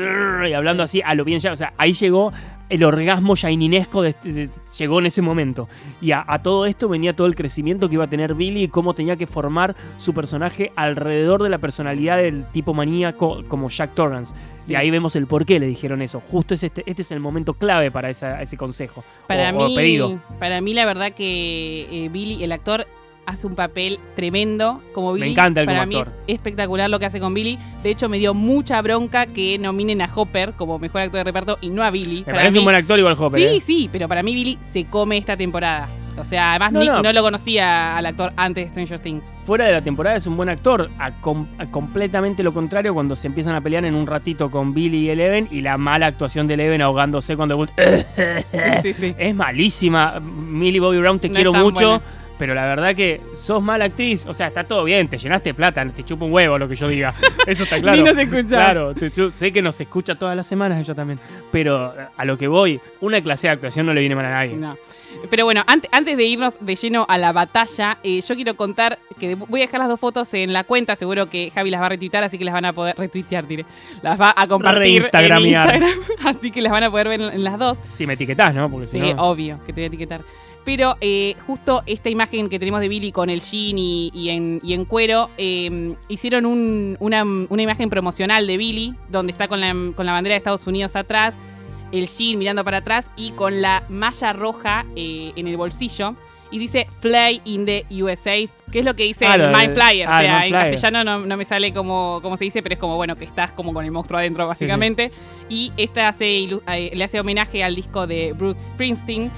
[0.47, 1.53] y hablando así a lo bien ya.
[1.53, 2.33] O sea, ahí llegó
[2.69, 5.69] el orgasmo shininesco de- de- llegó en ese momento.
[6.01, 8.69] Y a, a todo esto venía todo el crecimiento que iba a tener Billy y
[8.69, 13.95] cómo tenía que formar su personaje alrededor de la personalidad del tipo maníaco como Jack
[13.95, 14.35] Torrance.
[14.59, 14.73] Sí.
[14.73, 16.21] Y ahí vemos el por qué le dijeron eso.
[16.31, 19.03] Justo es este, este es el momento clave para esa- ese consejo.
[19.27, 20.19] Para o, o mí, pedido.
[20.39, 22.87] para mí la verdad que eh, Billy, el actor,
[23.29, 25.31] hace un papel tremendo como Billy.
[25.31, 26.15] encanta él Para mí actor.
[26.27, 27.59] es espectacular lo que hace con Billy.
[27.83, 31.59] De hecho, me dio mucha bronca que nominen a Hopper como mejor actor de reparto
[31.61, 32.19] y no a Billy.
[32.21, 33.41] Me Para parece mí- un buen actor igual Hopper.
[33.41, 33.61] Sí, ¿eh?
[33.61, 35.89] sí, pero para mí Billy se come esta temporada.
[36.21, 37.01] O sea, además No, ni- no.
[37.01, 37.13] no.
[37.13, 39.25] lo conocía al actor antes de Stranger Things.
[39.45, 40.91] Fuera de la temporada es un buen actor.
[40.99, 44.75] A com- a completamente lo contrario cuando se empiezan a pelear en un ratito con
[44.75, 47.65] Billy y Eleven y la mala actuación de Eleven ahogándose cuando...
[47.77, 49.15] Sí, sí, sí.
[49.17, 50.19] Es malísima.
[50.21, 51.89] Millie Bobby Brown, te No quiero mucho.
[52.01, 52.03] buena.
[52.39, 54.25] Pero la verdad que sos mala actriz.
[54.27, 56.87] O sea, está todo bien, te llenaste plata, te chupa un huevo lo que yo
[56.89, 57.15] diga.
[57.47, 57.97] Eso está claro.
[57.99, 58.47] Ni nos escuchás.
[58.49, 61.19] Claro, te chu- sé que nos escucha todas las semanas ella también.
[61.51, 64.55] Pero a lo que voy, una clase de actuación no le viene mal a nadie.
[64.57, 64.77] No.
[65.31, 68.99] Pero bueno, ante- antes de irnos de lleno a la batalla, eh, yo quiero contar
[69.19, 70.95] que voy a dejar las dos fotos en la cuenta.
[70.97, 73.65] Seguro que Javi las va a retuitar, así que las van a poder retuitear, diré.
[74.03, 75.03] Las va a compartir.
[75.03, 75.43] Instagram,
[76.25, 77.79] así que las van a poder ver en, en las dos.
[77.95, 78.71] Si me etiquetás, ¿no?
[78.71, 79.23] Porque Sí, si no...
[79.23, 80.21] obvio que te voy a etiquetar.
[80.69, 84.61] Pero eh, justo esta imagen que tenemos de Billy con el jean y, y en,
[84.63, 89.63] y en cuero, eh, hicieron un- una, una imagen promocional de Billy, donde está con
[89.63, 91.35] la, con la bandera de Estados Unidos atrás,
[91.91, 96.15] el jean mirando para atrás y con la malla roja eh, en el bolsillo.
[96.51, 98.37] Y dice Fly in the USA,
[98.71, 100.07] que es lo que dice Ah, My Flyer.
[100.09, 100.71] ah, o sea, en Flyer.
[100.73, 103.53] castellano no, no me sale como, como se dice, pero es como, bueno, que estás
[103.53, 105.13] como con el monstruo adentro, básicamente.
[105.49, 109.31] Y esta hace, eh, le hace homenaje al disco de Bruce Springsteen,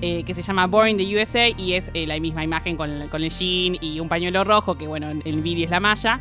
[0.00, 3.08] eh, que se llama Born in the USA, y es eh, la misma imagen con,
[3.08, 6.20] con el jean y un pañuelo rojo, que bueno, en el vídeo es la malla,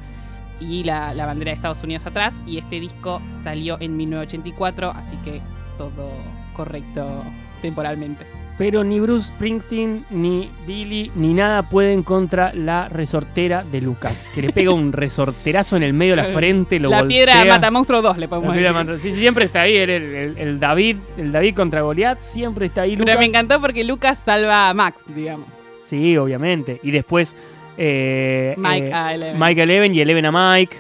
[0.60, 2.36] y la bandera de Estados Unidos atrás.
[2.46, 5.42] Y este disco salió en 1984, así que
[5.78, 6.12] todo
[6.54, 7.24] correcto
[7.62, 8.39] temporalmente.
[8.60, 14.30] Pero ni Bruce Springsteen, ni Billy, ni nada pueden contra la resortera de Lucas.
[14.36, 17.26] Que le pega un resorterazo en el medio de la frente, lo la voltea.
[17.34, 19.00] piedra mata monstruo 2, le La podemos piedra decir.
[19.12, 19.78] Sí, sí, siempre está ahí.
[19.78, 23.84] El, el- el David, el David contra Goliath, siempre está ahí Pero me encantó porque
[23.86, 25.48] Lucas salva a Max, digamos.
[25.86, 26.80] Sí, obviamente.
[26.84, 27.36] Y después.
[27.78, 29.40] eh, Mike eh, a Eleven.
[29.40, 30.78] Mike a Eleven y Eleven a Mike.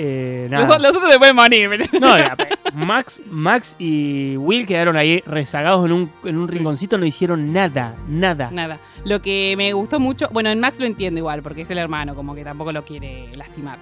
[0.00, 0.64] Eh, nada.
[0.68, 1.90] Los, los otros se pueden morir.
[2.00, 2.14] No,
[2.74, 7.96] Max, Max y Will quedaron ahí rezagados en un, en un rinconcito, no hicieron nada,
[8.06, 8.48] nada.
[8.52, 8.78] Nada.
[9.04, 12.14] Lo que me gustó mucho, bueno, en Max lo entiendo igual, porque es el hermano,
[12.14, 13.78] como que tampoco lo quiere lastimar.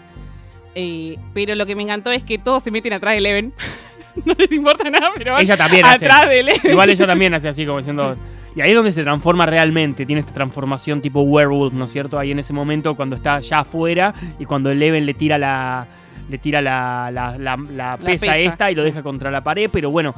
[0.74, 3.52] Eh, pero lo que me encantó es que todos se meten atrás de Eleven.
[4.24, 6.06] no les importa nada, pero Ella también hace.
[6.06, 6.70] atrás de Eleven.
[6.70, 8.16] Igual ella también hace así, como diciendo.
[8.54, 12.18] Y ahí es donde se transforma realmente, tiene esta transformación tipo werewolf, ¿no es cierto?
[12.18, 15.86] Ahí en ese momento cuando está ya afuera y cuando Eleven le tira la.
[16.28, 19.68] Le tira la, la, la- la pesa, pesa, esta y lo deja contra la pared,
[19.72, 20.14] pero bueno.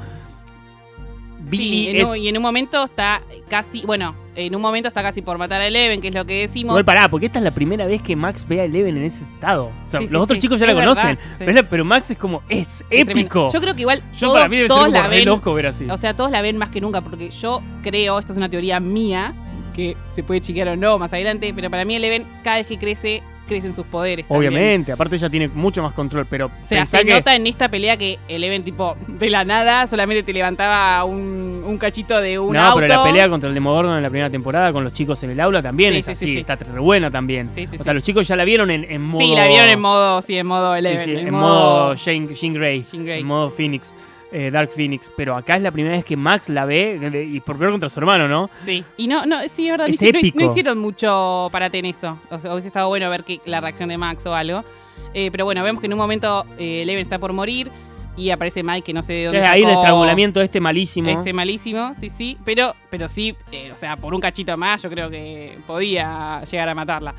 [1.40, 2.08] Billy Sí, en es.
[2.08, 5.60] un- y en un momento está casi, bueno, en un momento está casi por matar
[5.62, 6.72] a Eleven, que es lo que decimos.
[6.72, 9.24] Igual pará, porque esta es la primera vez que Max ve a Eleven en ese
[9.24, 9.66] estado.
[9.66, 12.18] O sea, Sí, sí, los otros chicos ya es la conocen, verdad, pero, Max es
[12.18, 13.50] como, es épico.
[13.52, 15.54] Yo creo que igual Yo todos, para mí debe ser todos un la ven, loco
[15.54, 15.88] ver así.
[15.88, 18.78] o sea, todos la ven más que nunca, porque yo creo, esta es una teoría
[18.80, 19.32] mía,
[19.74, 22.78] que se puede chiquear o no más adelante, pero para mí Eleven cada vez que
[22.78, 24.26] crece, crecen sus poderes.
[24.28, 24.52] también.
[24.52, 27.46] Obviamente, aparte ella tiene mucho más control, pero O sea, pensá se que nota en
[27.48, 32.38] esta pelea que Eleven, tipo, de la nada, solamente te levantaba un, un cachito de
[32.38, 32.76] un no, auto.
[32.80, 35.40] pero la pelea contra el Demogorgon en la primera temporada con los chicos en el
[35.40, 36.38] aula también Sí, es sí, así, sí, sí.
[36.40, 37.48] está re buena también.
[37.50, 40.22] O sea, los chicos ya la vieron en, en modo Sí, la vieron en modo,
[40.22, 41.08] sí, en modo Eleven.
[41.08, 41.48] en, en modo...
[41.88, 43.20] modo Jean, Jean Grey, Jean Grey.
[43.20, 43.96] en modo Phoenix,
[44.32, 47.58] eh, Dark Phoenix, pero acá es la primera vez que Max la ve y por
[47.58, 48.50] peor contra su hermano, ¿no?
[48.58, 48.84] Sí.
[48.96, 50.40] Y no, no, sí, es verdad, Es no, épico.
[50.40, 52.18] no hicieron mucho para en eso.
[52.30, 54.64] O sea, hubiese estado bueno ver que, la reacción de Max o algo.
[55.14, 57.70] Eh, pero bueno, vemos que en un momento eh, está por morir
[58.16, 61.08] y aparece Mike que no sé de dónde ahí el estrangulamiento este malísimo.
[61.08, 62.36] Ese malísimo, sí, sí.
[62.44, 66.68] Pero, pero sí, eh, o sea, por un cachito más yo creo que podía llegar
[66.68, 67.14] a matarla.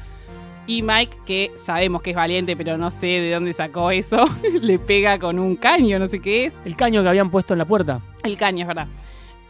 [0.67, 4.26] Y Mike, que sabemos que es valiente, pero no sé de dónde sacó eso,
[4.62, 6.58] le pega con un caño, no sé qué es.
[6.63, 8.02] El caño que habían puesto en la puerta.
[8.24, 8.88] El caño, es verdad.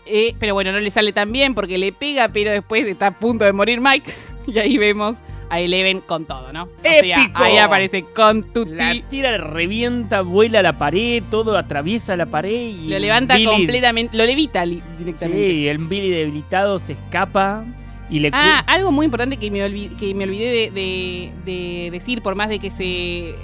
[0.06, 3.20] Eh, pero bueno, no le sale tan bien porque le pega, pero después está a
[3.20, 4.12] punto de morir Mike.
[4.48, 5.18] Y ahí vemos
[5.52, 6.64] a Eleven con todo, ¿no?
[6.64, 7.44] O sea, ¡Épico!
[7.44, 8.72] ahí aparece con Tutti.
[8.74, 12.88] La tira, revienta, vuela a la pared, todo atraviesa la pared y.
[12.88, 15.52] Lo levanta Billy- completamente, lo levita directamente.
[15.52, 17.64] Sí, el Billy debilitado se escapa
[18.10, 18.32] y le.
[18.32, 22.22] cu- Ah, algo muy importante que me, olvi- que me olvidé de, de- de decir,
[22.22, 23.36] por más de que se,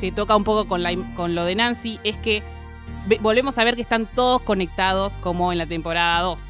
[0.00, 2.42] se toca un poco con, la, con lo de Nancy, es que
[3.06, 6.40] ve- volvemos a ver que están todos conectados como en la temporada 2.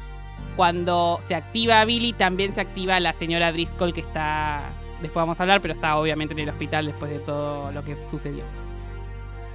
[0.55, 4.63] Cuando se activa Billy, también se activa la señora Driscoll que está,
[5.01, 7.95] después vamos a hablar, pero está obviamente en el hospital después de todo lo que
[8.03, 8.43] sucedió.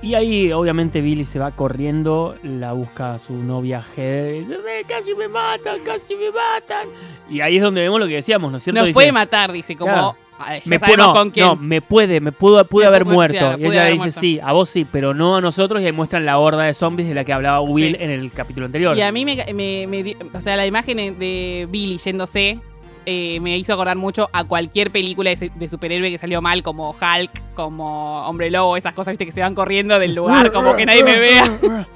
[0.04, 4.34] Y ahí, obviamente, Billy se va corriendo, la busca a su novia Heather.
[4.34, 6.88] y dice, "Ve, casi me matan, casi me matan.
[7.30, 8.80] Y ahí es donde vemos lo que decíamos, ¿no es cierto?
[8.80, 9.92] Nos Dice, puede matar, dice, como...
[9.92, 10.16] Claro.
[10.38, 11.46] "Ay, ya me sabemos no, con quién.
[11.46, 13.38] no, me puede, me pudo, pude Me haber muerto.
[13.38, 14.20] claro, y ella dice, muerto.
[14.20, 15.80] sí, a vos sí, pero no a nosotros.
[15.80, 18.02] Y ahí muestran la horda de zombies de la que hablaba Will Sí.
[18.02, 18.96] en el capítulo anterior.
[18.96, 22.58] Y a mí me, me- me dio- o sea, la imagen de Billy yéndose
[23.06, 26.90] eh, me hizo acordar mucho a cualquier película de, de superhéroe que salió mal, como
[26.90, 30.86] Hulk, como Hombre Lobo, esas cosas, viste, que se van corriendo del lugar, como que
[30.86, 31.58] nadie me vea.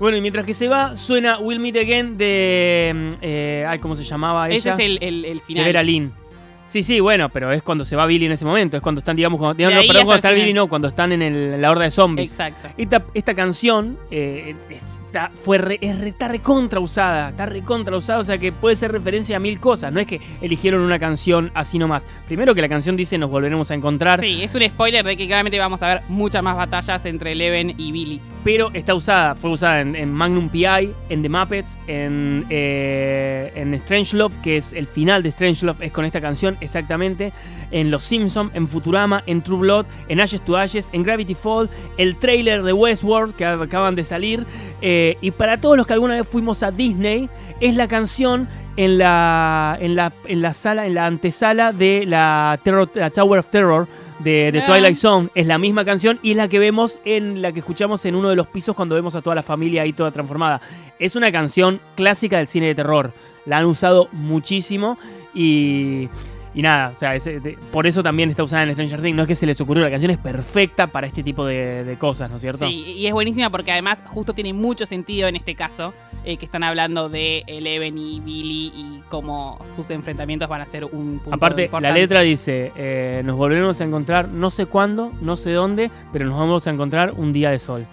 [0.00, 2.92] bueno, y mientras que se va, suena Will Meet Again de.
[2.94, 4.56] mm, eh, ay, ¿Cómo se llamaba ella?
[4.56, 5.64] Ese es el, el, el de final.
[5.64, 6.21] Vera Lynn.
[6.64, 8.76] Sí, sí, bueno, pero es cuando se va Billy en ese momento.
[8.76, 10.30] Es cuando están, digamos, cuando, digamos, no, perdón, cuando está.
[10.30, 12.30] Billy, no, cuando están en, el- la horda de zombies.
[12.30, 12.68] Exacto.
[12.78, 18.24] Esta, esta canción eh, está, fue re- es está recontra usada, está recontra usada, o
[18.24, 19.92] sea que puede ser referencia a mil cosas.
[19.92, 22.06] No es que eligieron una canción así nomás.
[22.26, 24.20] Primero que la canción dice nos volveremos a encontrar.
[24.20, 27.74] Sí, es un spoiler de que claramente vamos a ver muchas más batallas entre Eleven
[27.76, 28.20] y Billy.
[28.44, 33.78] pero está usada, fue usada en, en Magnum PI, en The Muppets, en, eh, en
[33.78, 37.32] Strangelove, que es el final de Strangelove, es con esta canción exactamente,
[37.70, 41.68] en Los Simpson, en Futurama, en True Blood, en Ashes to Ashes, en Gravity Fall,
[41.96, 44.46] el trailer de Westworld que acaban de salir,
[44.80, 47.28] eh, y para todos los que alguna vez fuimos a Disney,
[47.60, 52.58] es la canción en la, en la, en la sala, en la antesala de la,
[52.64, 53.86] Terror- la Tower of Terror
[54.20, 54.64] de, de Ah.
[54.64, 55.28] Twilight Zone.
[55.34, 58.28] Es la misma canción y es la que vemos en la que escuchamos en uno
[58.30, 60.60] de los pisos cuando vemos a toda la familia ahí toda transformada.
[60.98, 63.12] Es una canción clásica del cine de terror.
[63.46, 64.96] La han usado muchísimo
[65.34, 66.08] y.
[66.54, 69.16] Y nada, o sea, es- de- por eso también está usada en Stranger Things.
[69.16, 71.96] No es que se les ocurrió, la canción es perfecta para este tipo de, de
[71.96, 72.66] cosas, ¿no es cierto?
[72.66, 75.94] Sí, y es buenísima porque además justo tiene mucho sentido en este caso,
[76.24, 80.84] eh, que están hablando de Eleven y Billy y cómo sus enfrentamientos van a ser
[80.84, 85.36] un punto Aparte, la letra dice, eh, nos volveremos a encontrar no sé cuándo, no
[85.38, 87.86] sé dónde, pero nos vamos a encontrar un día de sol.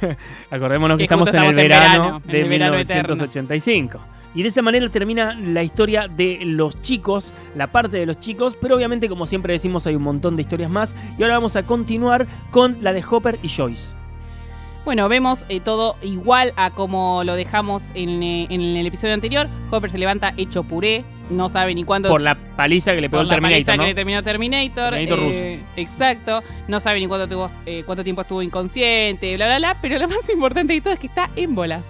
[0.50, 3.14] Acordémonos que, Que estamos en el en verano, verano, en de el verano eterno.
[4.34, 4.38] 1985.
[4.38, 8.56] Y de esa manera termina la historia de los chicos, la parte de los chicos,
[8.60, 10.94] pero obviamente como siempre decimos hay un montón de historias más.
[11.18, 13.94] Y ahora vamos a continuar con la de Hopper y Joyce.
[14.84, 19.48] Bueno, vemos eh, todo igual a como lo dejamos en, eh, en el episodio anterior.
[19.70, 23.20] Hopper se levanta hecho puré, no sabe ni cuándo Por la paliza que le pegó
[23.20, 23.82] por el la Terminator, paliza ¿no?
[23.82, 24.94] que le terminó Terminator.
[24.94, 26.42] Terminator eh, Exacto.
[26.68, 29.76] No sabe ni cuánto, tuvo, eh, cuánto tiempo estuvo inconsciente, bla, bla, bla.
[29.80, 31.82] Pero lo más importante de todo es que está en bolas.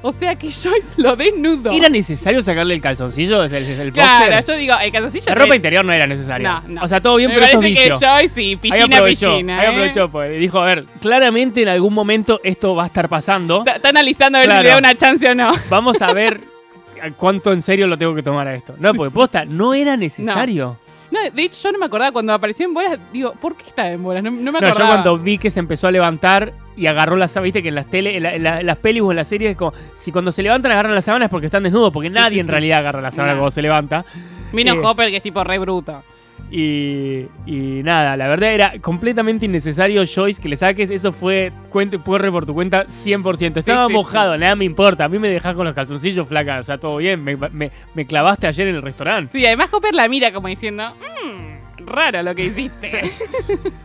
[0.00, 1.72] O sea que Joyce lo desnudó.
[1.72, 4.44] ¿Era necesario sacarle el calzoncillo desde el, desde el Claro, boxer?
[4.54, 5.24] yo digo, el calzoncillo.
[5.28, 6.62] La ropa interior no era necesaria.
[6.66, 6.82] No, no.
[6.82, 7.98] O sea, todo bien, me pero eso es vicio.
[7.98, 9.58] que Joyce y Ahí piscina, aprovechó, piscina.
[9.60, 9.68] ahí ¿eh?
[9.70, 10.38] aprovechó, pues.
[10.38, 13.58] Dijo, a ver, claramente en algún momento esto va a estar pasando.
[13.58, 14.60] Está, está analizando a ver Claro.
[14.60, 15.52] si le da una chance o no.
[15.68, 16.40] Vamos a ver
[17.16, 18.74] cuánto en serio lo tengo que tomar a esto.
[18.78, 20.76] No, porque posta, no era necesario.
[21.10, 22.98] No, de hecho, yo no me acordaba cuando apareció en bolas.
[23.12, 24.22] Digo, ¿por qué está en bolas?
[24.22, 24.78] No, no me No, acordaba.
[24.78, 27.74] yo cuando vi que se empezó a levantar y agarró la sábana, viste que en
[27.74, 29.72] las tele, en, la- en la- en las pelis o en las series, es como,
[29.96, 32.40] si cuando se levantan agarran la sábana es porque están desnudos, porque Sí, nadie sí,
[32.40, 32.52] en sí.
[32.52, 34.04] realidad agarra la sábana cuando se levanta.
[34.52, 36.02] Vino eh, Hopper, que es tipo re bruto.
[36.50, 40.88] Y, y nada, la verdad era completamente innecesario, Joyce, que le saques.
[40.88, 43.56] Eso fue, cuente, corre por tu cuenta 100%.
[43.58, 45.04] Estaba sí, mojado, nada me importa.
[45.04, 47.22] A mí me dejás con los calzoncillos flaca, o sea, todo bien.
[47.22, 49.30] Me, me- me clavaste ayer en el restaurante.
[49.30, 53.10] Sí, además Hopper la mira como diciendo, mmm, raro lo que hiciste.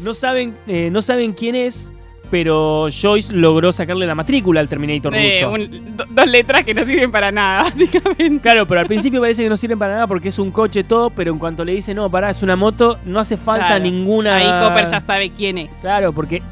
[0.00, 1.94] No saben, eh, no saben quién es,
[2.34, 5.52] pero Joyce logró sacarle la matrícula al Terminator Eh, ruso.
[5.52, 8.40] un- do- dos letras que no sirven para nada, básicamente.
[8.42, 11.10] Claro, pero al principio parece que no sirven para nada porque es un coche todo,
[11.10, 13.84] pero en cuanto le dice, no, pará, es una moto, no hace falta Claro.
[13.84, 14.34] ninguna...
[14.34, 15.70] Ahí Hopper ya sabe quién es.
[15.80, 16.42] Claro, porque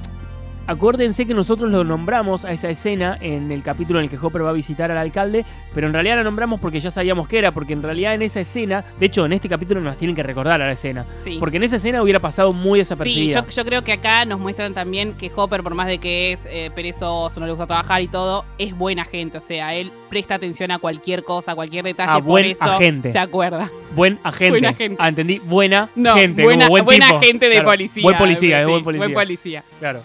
[0.66, 4.44] acuérdense que nosotros lo nombramos a esa escena en el capítulo en el que Hopper
[4.44, 5.44] va a visitar al alcalde,
[5.74, 8.40] pero en realidad la nombramos porque ya sabíamos que era, porque en realidad en esa
[8.40, 11.36] escena, de hecho en este capítulo nos tienen que recordar a la escena, Sí.
[11.38, 13.40] porque en esa escena hubiera pasado muy Sí, desapercibida.
[13.42, 16.46] yo, yo creo que acá nos muestran también que Hopper, por más de que es
[16.50, 19.38] eh, perezoso, no le gusta trabajar y todo, es buena gente.
[19.38, 22.64] O sea, él presta atención a cualquier cosa, a cualquier detalle, Ah, por buen eso
[22.64, 23.10] agente.
[23.10, 23.70] se acuerda.
[23.94, 24.50] Buen agente.
[24.50, 24.96] Buena gente.
[25.00, 27.20] Ah, entendí, buena No, gente, buena, como buen buena tipo.
[27.20, 28.02] gente de Claro, policía.
[28.02, 29.06] Buen policía, es sí, buen policía.
[29.06, 29.64] Buen policía.
[29.80, 30.02] Claro.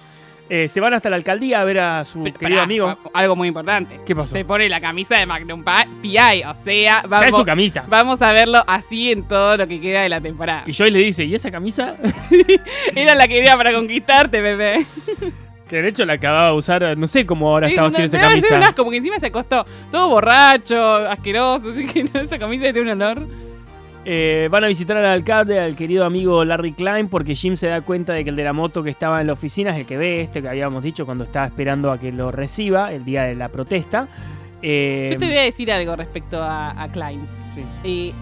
[0.50, 2.98] Eh, se van hasta la alcaldía a ver a su Pero, querido pará, amigo.
[3.14, 4.00] Algo muy importante.
[4.06, 4.34] ¿Qué pasó?
[4.34, 5.64] Se pone la camisa de Magnum
[6.02, 6.44] PI.
[6.48, 7.84] O sea, Ya es vamos, su camisa.
[7.88, 10.64] vamos a verlo así en todo lo que queda de la temporada.
[10.66, 11.96] Y Joy le dice, ¿y esa camisa?
[12.96, 14.86] Era la que era para conquistarte, bebé.
[15.70, 18.56] que de hecho la acababa de usar, no sé cómo ahora estaba una- esa camisa.
[18.56, 22.94] un asco, porque encima se acostó todo borracho, asqueroso, así que no, esa camisa tiene
[22.94, 23.28] un olor.
[24.10, 27.82] Eh, van a visitar al alcalde, al querido amigo Larry Klein, porque Jim se da
[27.82, 29.98] cuenta de que el de la moto que estaba en la oficina es el que
[29.98, 33.36] ve este que habíamos dicho cuando estaba esperando a que lo reciba el día de
[33.36, 34.08] la protesta.
[34.62, 37.20] Eh, Yo te voy a decir algo respecto a, a Klein.
[37.54, 37.62] sí.
[37.84, 38.14] Eh,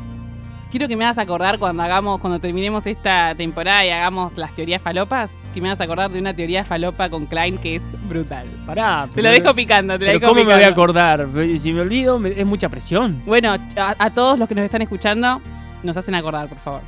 [0.71, 4.81] quiero que me hagas acordar cuando hagamos, cuando terminemos esta temporada y hagamos las teorías
[4.81, 8.47] falopas, que me hagas acordar de una teoría falopa con Klein que es brutal.
[8.65, 9.07] Pará.
[9.13, 11.27] Te lo dejo picando, te Pero dejo ¿cómo me voy a acordar?
[11.59, 13.21] Si me olvido, es mucha presión.
[13.27, 15.39] Bueno, a, a todos los que nos están escuchando,
[15.85, 16.81] nos hacen acordar, por favor.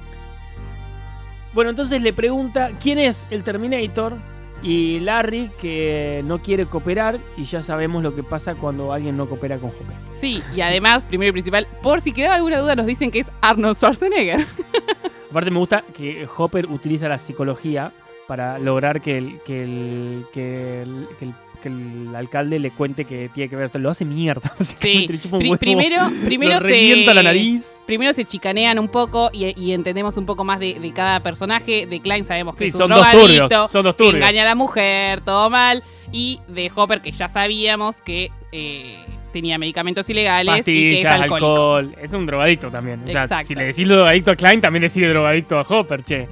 [1.53, 4.17] Bueno, entonces le pregunta quién es el Terminator
[4.61, 9.27] y Larry que no quiere cooperar y ya sabemos lo que pasa cuando alguien no
[9.27, 9.95] coopera con Hopper.
[10.13, 13.31] Sí, y además, primero y principal, por si quedaba alguna duda, nos dicen que es
[13.41, 14.45] Arnold Schwarzenegger.
[15.31, 17.91] Aparte me gusta que Hopper utiliza la psicología
[18.27, 23.05] para lograr que el, que el, que el, que el- que el alcalde le cuente
[23.05, 23.80] que tiene que ver esto.
[23.80, 24.53] Lo hace mierda.
[24.60, 27.84] Sí, huevo, primero, primero se la nariz.
[27.86, 31.86] Primero se chicanean un poco y, y entendemos un poco más de, de cada personaje.
[31.88, 33.72] De Klein sabemos que Sí, es un son dos turbios.
[33.72, 34.24] Son dos que turbios.
[34.24, 35.84] engaña a la mujer, todo mal.
[36.12, 38.95] Y de Hopper, que ya sabíamos que eh,
[39.34, 41.76] tenía medicamentos ilegales y que es Pastillas, alcohólico.
[41.76, 41.95] alcohol.
[42.01, 43.01] Es un drogadicto también.
[43.05, 43.47] O sea, Exacto.
[43.47, 46.28] si le decís drogadicto a Klein, también decís drogadicto a Hopper, che.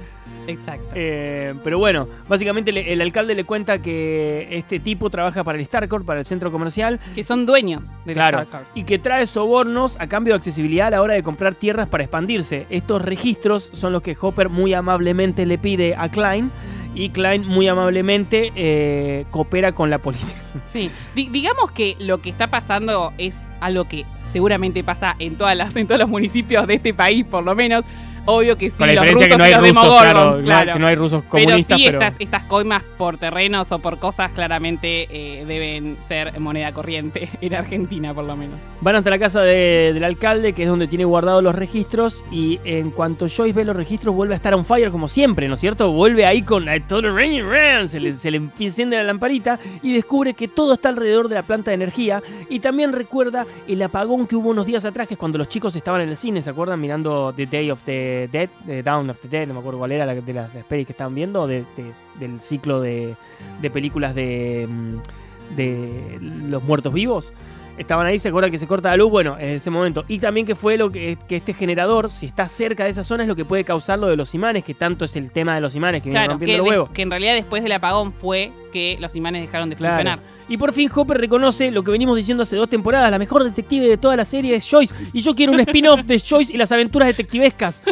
[0.46, 0.86] Exacto.
[0.94, 5.64] Eh, pero bueno, básicamente le- el alcalde le cuenta que este tipo trabaja para el
[5.66, 8.38] Starcourt, para el centro comercial, que son dueños del Claro.
[8.42, 8.66] Starcard.
[8.74, 12.04] y que trae sobornos a cambio de accesibilidad a la hora de comprar tierras para
[12.04, 12.66] expandirse.
[12.70, 16.50] Estos registros son los que Hopper muy amablemente le pide a Klein
[16.94, 20.38] y Klein muy amablemente eh, coopera con la policía.
[20.64, 20.90] Sí.
[21.14, 25.76] Di- digamos que lo que está pasando es algo que seguramente pasa en todas las,
[25.76, 27.84] en todos los municipios de este país, por lo menos.
[28.26, 30.72] Obvio que sí, con la los rusos que no hay y los rusos, claro, claro.
[30.72, 33.98] que no hay rusos Pero comunistas, sí, pero, estas, estas coimas por terrenos o por
[33.98, 38.58] cosas claramente eh, deben ser moneda corriente en Argentina, por lo menos.
[38.80, 42.58] van hasta la casa de- del alcalde, que es donde tiene guardados los registros, y
[42.64, 45.60] en cuanto Joyce ve los registros vuelve a estar on fire como siempre, ¿no es
[45.60, 45.92] cierto?
[45.92, 49.58] Vuelve ahí con eh, todo el rain, rain, se le, se le enciende la lamparita
[49.82, 53.80] y descubre que todo está alrededor de la planta de energía y también recuerda el
[53.82, 56.42] apagón que hubo unos días atrás, que es cuando los chicos estaban en el cine,
[56.42, 56.80] ¿se acuerdan?
[56.80, 59.92] Mirando The Day of the Dead, eh, Down of the Dead, no me acuerdo cuál
[59.92, 63.14] era la de las, las pelis que estaban viendo, de- de- del ciclo de,
[63.62, 67.32] de películas de, mm, de los muertos vivos.
[67.78, 70.04] Estaban ahí, se acuerdan que se corta la luz, bueno, en ese momento.
[70.08, 73.24] Y también que fue lo que, que este generador, si está cerca de esa zona,
[73.24, 75.60] es lo que puede causar lo de los imanes, que tanto es el tema de
[75.60, 76.90] los imanes que viene Claro, rompiendo que, de- huevos.
[76.90, 79.94] que en realidad después del apagón fue que los imanes dejaron de Claro.
[79.96, 80.20] funcionar.
[80.48, 83.86] Y por fin Hopper reconoce lo que venimos diciendo hace dos temporadas, la mejor detective
[83.88, 84.94] de toda la serie es Joyce.
[85.12, 87.82] Y yo quiero un spin-off de Joyce y las aventuras detectivescas.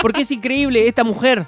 [0.00, 1.46] Porque es increíble esta mujer.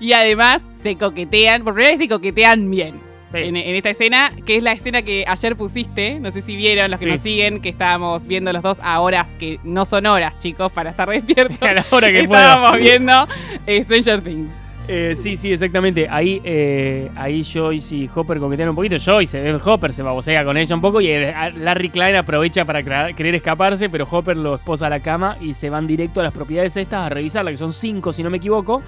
[0.00, 3.05] Y además se coquetean, por primera vez se coquetean bien.
[3.32, 3.38] Sí.
[3.38, 6.90] En, en esta escena, que es la escena que ayer pusiste, no sé si vieron
[6.90, 7.12] los que Sí.
[7.12, 10.90] nos siguen, que estábamos viendo los dos a horas que no son horas, chicos, para
[10.90, 11.58] estar despiertos.
[11.62, 12.82] A la hora que Estábamos pueda.
[12.82, 13.26] viendo
[13.66, 14.48] eh, Stranger Things.
[14.88, 16.06] Eh, sí, sí, exactamente.
[16.08, 18.94] Ahí, eh, ahí Joyce y Hopper coquetean un poquito.
[19.04, 22.84] Joyce, eh, Hopper se babosea con ella un poco y eh, Larry Klein aprovecha para
[23.12, 26.32] querer escaparse, pero Hopper lo esposa a la cama y se van directo a las
[26.32, 28.80] propiedades estas a revisarla, que son cinco si no me equivoco.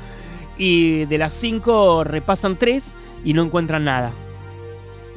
[0.57, 4.12] Y de las cinco repasan tres y no encuentran nada.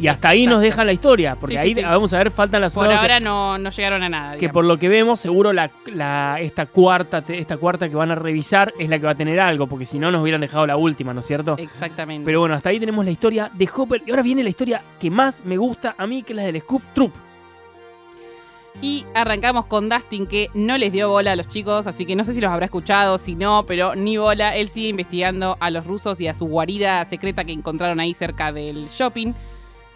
[0.01, 1.81] Y hasta ahí nos dejan la historia, porque Sí, ahí sí.
[1.83, 4.31] vamos a ver, faltan las Por otras que- ahora no, no llegaron a nada.
[4.31, 4.53] que digamos.
[4.53, 8.73] por lo que vemos, seguro la, la- esta, cuarta, esta cuarta que van a revisar
[8.79, 11.13] es la que va a tener algo, porque si no nos hubieran dejado la última,
[11.13, 11.55] ¿no es cierto?
[11.59, 12.25] Exactamente.
[12.25, 14.01] Pero bueno, hasta ahí tenemos la historia de Hopper.
[14.05, 16.59] Y ahora viene la historia que más me gusta a mí, que es la del
[16.61, 17.11] Scoop Troop.
[18.81, 22.23] Y arrancamos con Dustin, que no les dio bola a los chicos, así que no
[22.23, 24.55] sé si los habrá escuchado, si no, pero ni bola.
[24.55, 28.51] Él sigue investigando a los rusos y a su guarida secreta que encontraron ahí cerca
[28.51, 29.33] del shopping.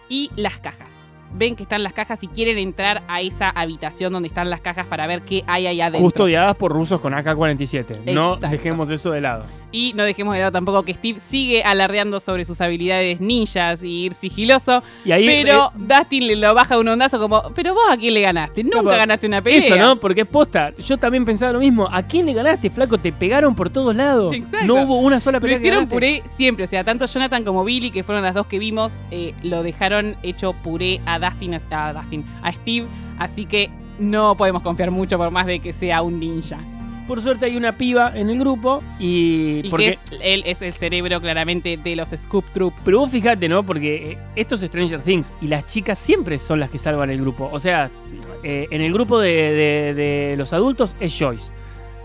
[0.08, 0.95] Y las cajas.
[1.36, 4.86] Ven que están las cajas y quieren entrar a esa habitación donde están las cajas
[4.86, 6.02] para ver qué hay ahí adentro.
[6.02, 8.12] Custodiadas por rusos con AK-47.
[8.12, 9.44] No dejemos eso de lado.
[9.72, 14.04] Y no dejemos de lado tampoco que Steve sigue alardeando sobre sus habilidades ninjas y
[14.04, 14.82] ir sigiloso.
[15.04, 15.26] Y ahí.
[15.26, 18.62] pero eh, Dustin le lo baja un ondazo como, pero vos a quién le ganaste?
[18.64, 19.58] Nunca ganaste una pelea.
[19.58, 19.96] eso, ¿no?
[19.96, 20.72] Porque es posta.
[20.78, 21.88] Yo también pensaba lo mismo.
[21.90, 22.96] ¿A quién le ganaste, flaco?
[22.96, 24.34] Te pegaron por todos lados.
[24.34, 24.66] Exacto.
[24.66, 27.64] No hubo una sola Lo pelea que hicieron puré siempre, o sea, tanto Jonathan como
[27.64, 31.92] Billy, que fueron las dos que vimos, eh, lo dejaron hecho puré a Dustin, a
[31.92, 32.86] Dustin, a Steve,
[33.18, 36.58] así que no podemos confiar mucho por más de que sea un ninja.
[37.08, 39.60] Por suerte hay una piba en el grupo y.
[39.62, 42.74] Y porque, que es, él es el cerebro claramente de los Scoop Troop.
[42.84, 43.62] Pero vos fijate, ¿no?
[43.64, 47.20] Porque eh, esto es Stranger Things y las chicas siempre son las que salvan el
[47.20, 47.48] grupo.
[47.52, 47.90] O sea,
[48.42, 51.52] eh, en el grupo de, de- de los adultos es Joyce.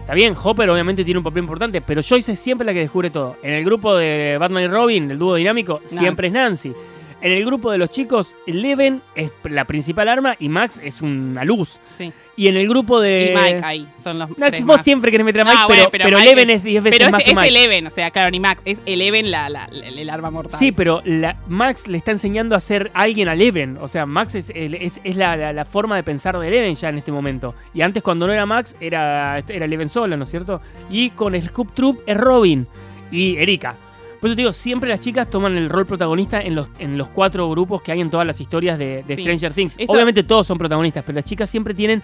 [0.01, 3.09] Está bien, Hopper obviamente tiene un papel importante, pero Joyce es siempre la que descubre
[3.09, 3.37] todo.
[3.41, 6.73] En el grupo de Batman y Robin, el dúo dinámico, siempre es Nancy.
[7.21, 11.43] En el grupo de los chicos, Eleven es la principal arma y Max es una
[11.45, 11.77] luz.
[11.95, 12.11] Sí.
[12.37, 13.33] Y en el grupo de...
[13.33, 14.83] y Mike ahí, son los No, tres vos más.
[14.83, 16.83] siempre querés meter a No, Mike, bueno, pero, pero pero Mike Eleven es- es 10
[16.83, 17.49] veces Pero más es, que es Mike.
[17.49, 20.57] Eleven, o sea, claro, ni Max, es Eleven la, la- el, el arma mortal.
[20.59, 23.77] Sí, pero la- Max le está enseñando a ser alguien a Eleven.
[23.81, 26.89] O sea, Max es, es, es la, la- la forma de pensar de Eleven ya
[26.89, 27.53] en este momento.
[27.75, 30.61] Y antes, cuando no era Max, era, era Eleven sola, ¿no es cierto?
[30.89, 32.65] Y con el Scoop Troop es Robin
[33.11, 33.75] y Erika.
[34.21, 37.09] Por eso te digo, siempre las chicas toman el rol protagonista en los, en los
[37.09, 39.21] cuatro grupos que hay en todas las historias de, de Sí.
[39.23, 39.77] Stranger Things.
[39.87, 42.01] Obviamente todos son protagonistas, pero las chicas siempre tienen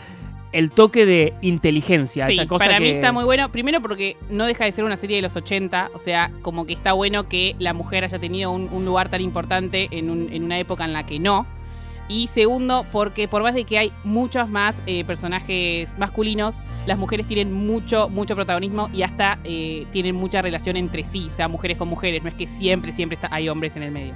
[0.51, 2.25] el toque de inteligencia.
[2.27, 3.51] Sí, esa cosa para mí está muy bueno.
[3.51, 5.89] Primero porque no deja de ser una serie de los 80.
[5.93, 9.21] O sea, como que está bueno que la mujer haya tenido un, un lugar tan
[9.21, 11.45] importante en, un- en una época en la que no.
[12.09, 16.55] Y segundo, porque por más de que hay muchos más eh, personajes masculinos,
[16.87, 21.27] las mujeres tienen mucho, mucho protagonismo y hasta eh, tienen mucha relación entre sí.
[21.31, 22.23] O sea, mujeres con mujeres.
[22.23, 24.13] No es que siempre, siempre está- hay hombres en el medio.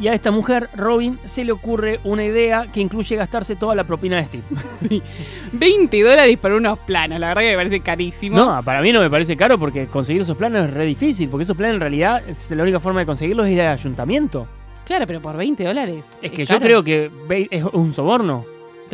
[0.00, 3.84] Y a esta mujer, Robin, se le ocurre una idea que incluye gastarse toda la
[3.84, 4.42] propina de Steve.
[4.70, 5.00] Sí.
[5.52, 7.20] 20 dólares por unos planos.
[7.20, 8.36] La verdad que me parece carísimo.
[8.36, 11.44] No, para mí no me parece caro porque conseguir esos planos es re difícil, porque
[11.44, 14.48] esos planos en realidad es la única forma de conseguirlos es ir al ayuntamiento.
[14.84, 16.04] Claro, pero por 20 dólares.
[16.20, 17.10] Es que yo creo que
[17.50, 18.44] es un soborno.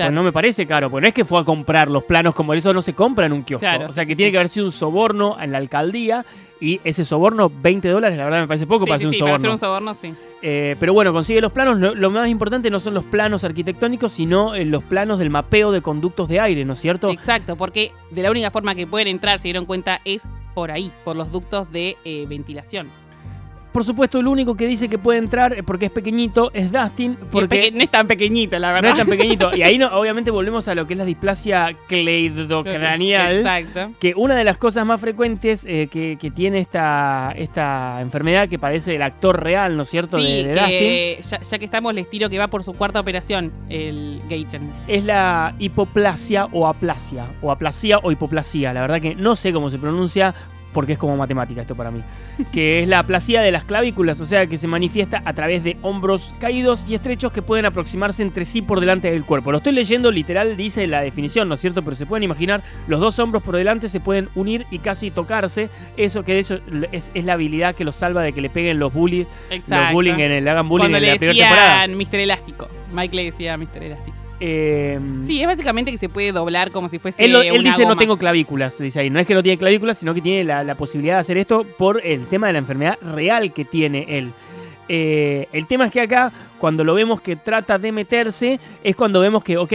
[0.00, 0.10] Claro.
[0.10, 2.54] Pues no me parece caro, porque no es que fue a comprar los planos como
[2.54, 3.60] eso no se compra en un kiosco.
[3.60, 4.32] Claro, o sea que sí, tiene sí.
[4.32, 6.24] que haber sido un soborno en la alcaldía
[6.62, 9.18] Y ese soborno, 20 dólares, la verdad me parece poco Sí, para hacer un sí,
[9.18, 9.32] soborno.
[9.32, 10.14] para hacer un soborno, sí.
[10.42, 11.78] Eh, pero bueno, consigue los planos.
[11.78, 15.72] Lo, lo más importante no son los planos arquitectónicos, sino eh, los planos del mapeo
[15.72, 17.10] de conductos de aire, ¿no es cierto?
[17.10, 20.22] Exacto, porque de la única forma que pueden entrar, se dieron cuenta, es
[20.54, 22.90] por ahí, por los ductos de eh, ventilación.
[23.72, 27.70] Por supuesto, el único que dice que puede entrar, porque es pequeñito, es Dustin, Porque
[27.72, 28.90] no es tan pequeñito, la no verdad.
[28.92, 29.54] es tan pequeñito.
[29.60, 33.36] Y ahí no, obviamente volvemos a lo que es la displasia cleidocranial.
[33.36, 33.90] Exacto.
[34.00, 38.58] Que una de las cosas más frecuentes eh, que, que tiene esta, esta enfermedad que
[38.58, 40.18] padece el actor real, ¿no es cierto?
[40.18, 43.52] Sí, de, de Dustin, ya que estamos, les tiro que va por su cuarta operación,
[43.68, 44.70] el Gaten.
[44.88, 47.26] es la hipoplasia o aplasia.
[47.42, 48.72] O aplasia o hipoplasia.
[48.72, 50.34] La verdad que no sé cómo se pronuncia
[50.72, 52.02] porque es como matemática esto para mí.
[52.52, 55.76] Que es la aplasia de las clavículas, o sea que se manifiesta a través de
[55.82, 59.50] hombros caídos y estrechos que pueden aproximarse entre sí por delante del cuerpo.
[59.52, 61.82] Lo estoy leyendo literal, dice la definición, ¿no es cierto?
[61.82, 65.68] Pero se pueden imaginar, los dos hombros por delante se pueden unir y casi tocarse.
[65.96, 66.58] Eso que eso
[66.92, 69.84] es, es la habilidad que los salva de que le peguen los bullies, Exacto.
[69.84, 71.86] los bullying en el, le hagan bullying Cuando en le la primera temporada.
[71.86, 72.20] decían Mr.
[72.20, 72.68] Elástico.
[72.92, 73.82] Mike le decía Mr.
[73.82, 74.16] Elástico.
[74.40, 77.84] Eh, Sí, es básicamente que se puede doblar como si fuese Él, él una dice
[77.84, 79.10] no tengo clavículas, dice ahí.
[79.10, 81.64] No es que no tiene clavículas, sino que tiene la, la posibilidad de hacer esto
[81.78, 84.32] por el tema de la enfermedad real que tiene él.
[84.88, 89.20] Eh, el tema es que acá, cuando lo vemos que trata de meterse, es cuando
[89.20, 89.72] vemos que, ok,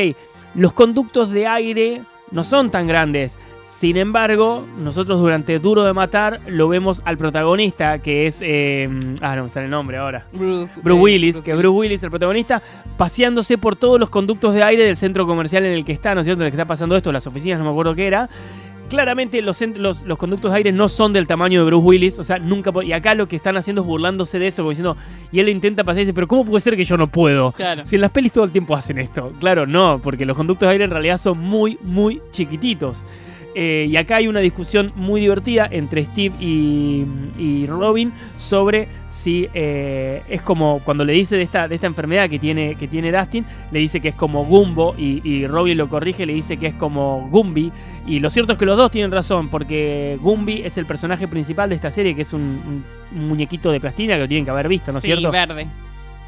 [0.55, 2.01] los conductos de aire
[2.31, 3.39] no son tan grandes.
[3.65, 8.39] Sin embargo, nosotros durante Duro de Matar lo vemos al protagonista, que es...
[8.43, 8.87] eh,
[9.21, 10.23] ah, no me sale el nombre ahora.
[10.33, 12.61] Bruce, Bruce eh, Willis, que Bruce Willis, el protagonista,
[12.95, 16.21] paseándose por todos los conductos de aire del centro comercial en el que está, ¿no
[16.21, 16.43] es cierto?
[16.43, 18.29] En el que está pasando esto, las oficinas, no me acuerdo qué era.
[18.87, 22.23] Claramente los, los, los conductos de aire no son del tamaño de Bruce Willis, o
[22.23, 22.71] sea, nunca...
[22.83, 24.95] Y acá lo que están haciendo es burlándose de eso, como diciendo...
[25.31, 27.51] Y él intenta pasar y dice, pero ¿cómo puede ser que yo no puedo?
[27.53, 27.83] Claro.
[27.83, 29.33] Si en las pelis todo el tiempo hacen esto.
[29.39, 33.05] Claro, no, porque los conductos de aire en realidad son muy, muy chiquititos.
[33.57, 37.05] Eh, y acá hay una discusión muy divertida entre Steve y,
[37.39, 42.29] y Robin sobre si eh, es como cuando le dice de esta, de esta enfermedad
[42.29, 45.87] que tiene, que tiene Dustin, le dice que es como Gumbo y, y Robin lo
[45.87, 47.71] corrige, le dice que es como Gumby.
[48.07, 51.69] Y lo cierto es que los dos tienen razón, porque Gumby es el personaje principal
[51.69, 52.41] de esta serie, que es un,
[53.13, 55.31] un- muñequito de plastilina que lo tienen que haber visto, ¿no es sí, cierto?
[55.31, 55.65] verde.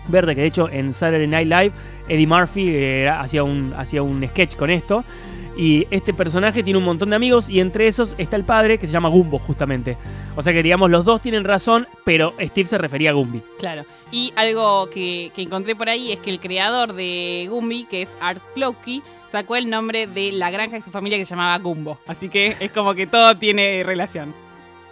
[0.08, 1.72] verde, que de hecho en Saturday Night Live
[2.08, 5.04] Eddie Murphy eh, hacía, un, hacía un sketch con esto.
[5.58, 8.86] Y este personaje tiene un montón de amigos y entre esos está el padre que
[8.86, 9.98] se llama Gumbo justamente.
[10.36, 13.42] O sea que digamos los dos tienen razón, pero Steve se refería a Gumby.
[13.58, 13.84] Claro.
[14.12, 18.10] Y algo que, que encontré por ahí es que el creador de Gumby, que es
[18.22, 19.02] Art Clokey,
[19.32, 21.98] sacó el nombre de la granja de su familia que se llamaba Gumbo.
[22.08, 24.34] Así que es como que todo tiene relación.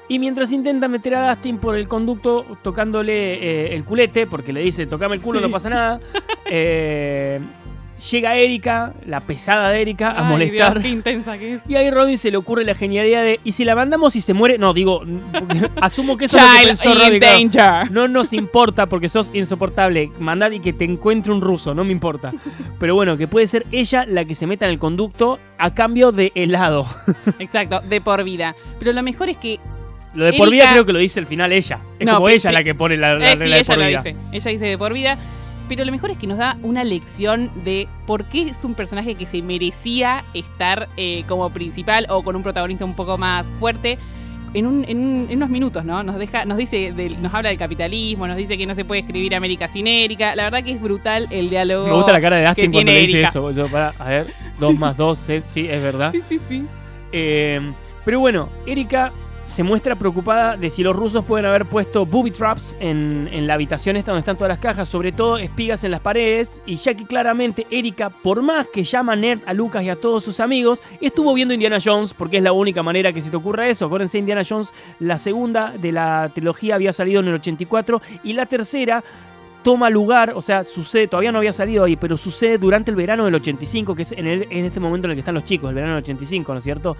[0.07, 4.61] Y mientras intenta meter a Dustin por el conducto tocándole eh, el culete, porque le
[4.61, 5.45] dice, tocame el culo, Sí.
[5.45, 5.99] no pasa nada,
[6.45, 7.39] eh,
[8.11, 10.73] llega Erika, la pesada de Erika, a Ay, molestar.
[10.73, 11.61] Dios, qué intensa que es.
[11.67, 14.33] Y ahí Robin se le ocurre la genialidad de, ¿y si la mandamos y se
[14.33, 14.57] muere?
[14.57, 15.01] No, digo,
[15.81, 17.19] asumo que eso es lo que Child pensó in Robin.
[17.49, 17.77] claro.
[17.77, 17.91] danger.
[17.91, 20.11] No nos importa porque sos insoportable.
[20.19, 22.31] Mandad y que te encuentre un ruso, no me importa.
[22.79, 26.11] Pero bueno, que puede ser ella la que se meta en el conducto a cambio
[26.11, 26.85] de helado.
[27.39, 28.55] Exacto, de por vida.
[28.79, 29.59] Pero lo mejor es que
[30.13, 31.79] Lo de por Erika- vida creo que lo dice al final ella.
[31.99, 33.77] Es No, como ella la que pone la, la Eh, sí, regla de ella por
[33.77, 34.01] lo vida.
[34.03, 34.15] dice.
[34.31, 35.17] Ella dice de por vida.
[35.68, 39.16] Pero lo mejor es que nos da una lección de por qué es un personaje
[39.16, 43.97] que se merecía estar eh, como principal o con un protagonista un poco más fuerte.
[44.53, 46.01] En, un- en un- en unos minutos, ¿no?
[46.01, 49.01] Nos deja, nos dice, del- nos habla del capitalismo, nos dice que no se puede
[49.01, 50.34] escribir América sin Erika.
[50.34, 51.88] La verdad que es brutal el diálogo.
[51.88, 53.30] Me gusta la cara de que cuando le dice Erika.
[53.30, 53.51] eso.
[53.51, 56.11] Yo, pará, a ver, dos más dos, es- sí, es verdad.
[56.13, 56.63] Sí, sí, sí.
[57.11, 57.59] Eh,
[58.05, 59.11] pero bueno, Erika
[59.45, 63.53] se muestra preocupada de si los rusos pueden haber puesto booby traps en, en la
[63.53, 66.93] habitación esta donde están todas las cajas, sobre todo espigas en las paredes, y ya
[66.93, 70.81] que claramente Erika, por más que llama nerd a Lucas y a todos sus amigos,
[70.99, 73.85] estuvo viendo Indiana Jones, porque es la única manera que se te ocurra eso.
[73.85, 78.45] Acuérdense, Indiana Jones, la segunda de la trilogía había salido en el 84, y la
[78.47, 79.03] tercera
[79.66, 83.26] toma lugar, o sea, sucede, todavía no había salido ahí, pero sucede durante el verano
[83.26, 85.70] del 85, que es en, el- en este momento en el que están los chicos,
[85.70, 86.95] el verano del 85, ¿no es cierto?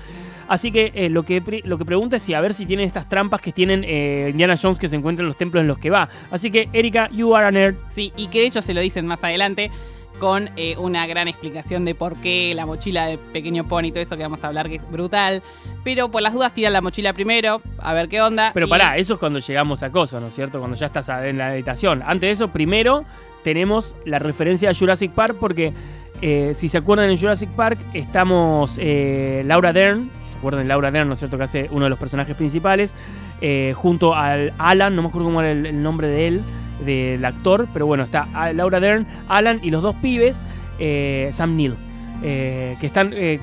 [0.48, 3.08] Así que eh, lo, que lo que pregunta es si a ver si tienen estas
[3.08, 5.92] trampas que tienen eh, Indiana Jones que se encuentran en los templos en los que
[5.92, 6.10] va.
[6.32, 7.76] Así que, Erika, you are a nerd.
[7.88, 9.70] Sí, y que de hecho se lo dicen más adelante
[10.20, 14.02] con eh, una gran explicación de por qué la mochila de Pequeño Pony y todo
[14.02, 15.42] eso que vamos a hablar que es brutal.
[15.84, 18.52] Pero por las dudas tiran la mochila primero, a ver qué onda.
[18.54, 20.60] Pero y- pará, eso es cuando llegamos a Coso, ¿no es cierto?
[20.60, 22.02] Cuando ya estás en la habitación.
[22.06, 23.06] Antes de eso, primero
[23.44, 25.74] tenemos la referencia a Jurassic Park porque,
[26.22, 30.90] eh, si se acuerdan en Jurassic Park, estamos eh, Laura Dern, ¿se acuerdan de Laura
[30.92, 31.38] Dern, ¿no es cierto?
[31.38, 32.96] Que hace uno de los personajes principales,
[33.42, 36.42] eh, junto al Alan, no me acuerdo cómo era el, el nombre de él,
[36.84, 40.44] del actor, pero bueno, está Laura Dern, Alan y los dos pibes,
[40.80, 41.76] eh, Sam Neill.
[42.24, 43.40] eh, que están eh,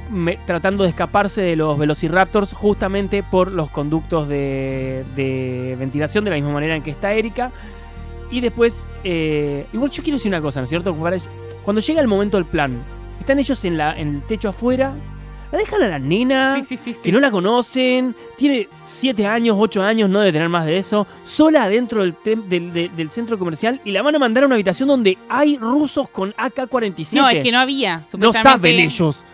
[0.46, 6.36] tratando de escaparse de los velociraptors justamente por los conductos de, de ventilación, de la
[6.36, 7.50] misma manera en que está Erika.
[8.30, 10.96] Y después, igual yo quiero decir una cosa, ¿no es cierto?
[11.62, 12.78] Cuando llega el momento del plan,
[13.20, 14.94] están ellos en, la, en el techo afuera,
[15.52, 16.96] la dejan a la nena Sí, sí, sí.
[17.02, 21.06] que no la conocen, tiene 7 años, 8 años, no debe tener más de eso,
[21.22, 24.56] sola adentro del, del, de- del centro comercial y la van a mandar a una
[24.56, 27.16] habitación donde hay rusos con AK-47.
[27.20, 28.02] No, es que no había.
[28.18, 29.24] No saben ellos.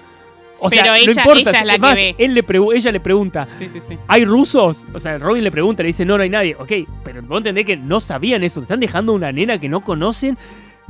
[0.60, 1.38] O sea, no importa.
[1.50, 2.14] ella es la que ve.
[2.18, 2.44] él le
[2.74, 3.96] ella le pregunta, Sí, sí, sí.
[4.08, 4.86] ¿hay rusos?
[4.92, 6.56] O sea, Robin le pregunta, le dice, no, no hay nadie.
[6.58, 6.72] Ok,
[7.04, 8.58] pero vos entendés que no sabían eso.
[8.58, 10.36] Te están dejando una nena que no conocen.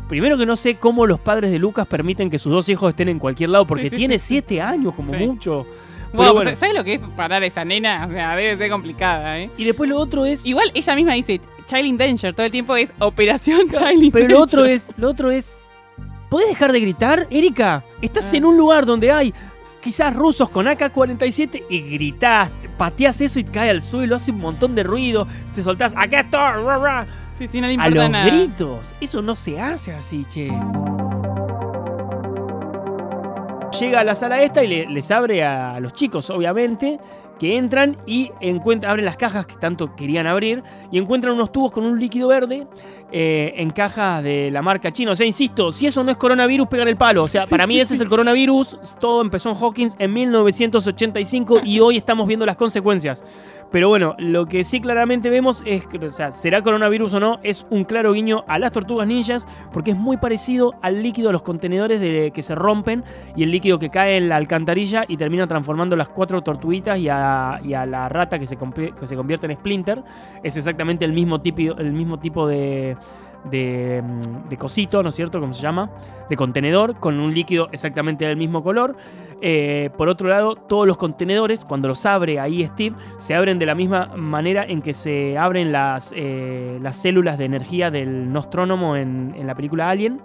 [0.08, 3.08] Primero que no sé cómo los padres de Lucas permiten que sus dos hijos estén
[3.08, 4.26] en cualquier lado, porque sí, tiene sí.
[4.42, 5.66] 7 años como mucho.
[6.12, 6.54] Pero Wow, bueno.
[6.54, 8.06] ¿Sabes lo que es parar a esa nena?
[8.06, 9.50] O sea, debe ser complicada, ¿eh?
[9.58, 10.46] Y después lo otro es...
[10.46, 14.24] Igual ella misma dice Child in Danger, todo el tiempo es Operación Child in Pero
[14.24, 14.30] Danger.
[14.38, 15.58] lo otro es, lo otro es.
[16.30, 17.82] ¿Podés dejar de gritar, Erika?
[18.00, 18.36] Estás Ah.
[18.38, 19.34] en un lugar donde hay
[19.82, 24.74] quizás rusos con AK-47 y gritás, pateás eso y cae al suelo, hace un montón
[24.74, 27.06] de ruido, te soltás, acá estoy, ra, ra",
[27.38, 28.26] Sí, sí, no le a los nada.
[28.26, 28.92] gritos.
[29.00, 30.50] Eso no se hace así, che.
[33.80, 36.98] Llega a la sala esta y le- les abre a los chicos, obviamente,
[37.38, 41.70] que entran y encuentran, abren las cajas que tanto querían abrir y encuentran unos tubos
[41.70, 42.66] con un líquido verde
[43.12, 45.12] eh, en cajas de la marca china.
[45.12, 47.22] O sea, insisto, si eso no es coronavirus, pegan el palo.
[47.22, 48.76] O sea, para mí ese es el coronavirus.
[48.98, 53.22] Todo empezó en Hawkins en 1985 y hoy estamos viendo las consecuencias.
[53.70, 57.38] Pero bueno, lo que sí claramente vemos es que, o sea, será coronavirus o no,
[57.42, 61.32] es un claro guiño a las tortugas ninjas, porque es muy parecido al líquido, a
[61.32, 63.04] los contenedores de, que se rompen
[63.36, 67.08] y el líquido que cae en la alcantarilla y termina transformando las cuatro tortuguitas y
[67.08, 70.02] a, la rata que se, que se convierte en Splinter.
[70.42, 72.96] Es exactamente el mismo tipo, el mismo tipo de,
[73.50, 74.02] de,
[74.48, 75.40] de cosito, ¿no es cierto?
[75.40, 75.90] ¿Cómo se llama?
[76.28, 78.96] De contenedor, con un líquido exactamente del mismo color.
[79.40, 83.66] Eh, por otro lado, todos los contenedores, cuando los abre ahí Steve, se abren de
[83.66, 88.96] la misma manera en que se abren las, eh, las células de energía del Nostrónomo
[88.96, 90.20] en, la película Alien.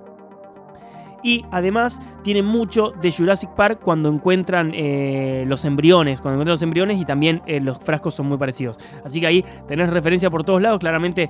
[1.26, 6.62] Y además tiene mucho de Jurassic Park cuando encuentran eh, los embriones, cuando encuentran los
[6.62, 8.78] embriones y también los frascos son muy parecidos.
[9.06, 11.30] Así que ahí tenés referencia por todos lados, claramente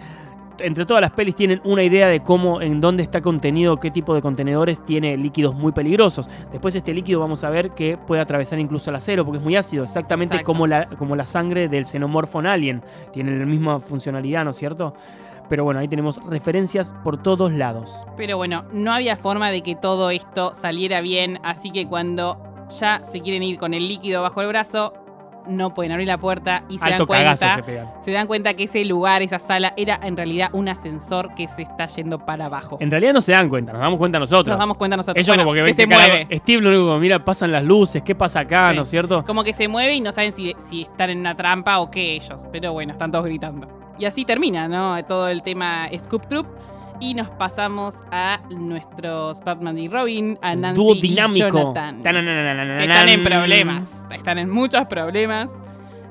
[0.59, 4.13] entre todas las pelis tienen una idea de cómo, en dónde está contenido, qué tipo
[4.15, 6.29] de contenedores tiene líquidos muy peligrosos.
[6.51, 9.55] Después este líquido vamos a ver que puede atravesar incluso el acero porque es muy
[9.55, 10.47] ácido, exactamente Exacto.
[10.47, 12.83] como la, como la sangre del xenomorfo en Alien.
[13.11, 14.93] Tiene la misma funcionalidad, ¿no es cierto?
[15.49, 17.91] Pero bueno, ahí tenemos referencias por todos lados.
[18.17, 22.37] Pero bueno, no había forma de que todo esto saliera bien, así que cuando
[22.69, 24.93] ya se quieren ir con el líquido bajo el brazo,
[25.47, 27.55] no pueden abrir la puerta y se Alto dan cuenta.
[27.55, 27.91] se pegan.
[28.03, 31.63] Se dan cuenta que ese lugar, esa sala, era en realidad un ascensor que se
[31.63, 32.77] está yendo para abajo.
[32.79, 34.47] En realidad no se dan cuenta, nos damos cuenta nosotros.
[34.47, 35.17] Nos damos cuenta nosotros.
[35.17, 36.27] Ellos Bueno, como que se que mueve.
[36.37, 38.71] Steve lo único que mira, pasan las luces, ¿qué pasa acá?
[38.71, 38.75] Sí.
[38.75, 39.23] ¿No es cierto?
[39.25, 42.15] Como que se mueve y no saben si, si están en una trampa o qué
[42.15, 42.45] ellos.
[42.51, 43.67] Pero bueno, están todos gritando.
[43.99, 45.03] Y así termina, ¿no?
[45.05, 46.47] Todo el tema Scoop Troop.
[46.99, 51.35] Y nos pasamos a nuestros Batman y Robin, a Nancy Dúo y Jonathan.
[51.41, 51.73] dinámico.
[52.77, 54.05] Que están en problemas.
[54.11, 55.51] Están en muchos problemas.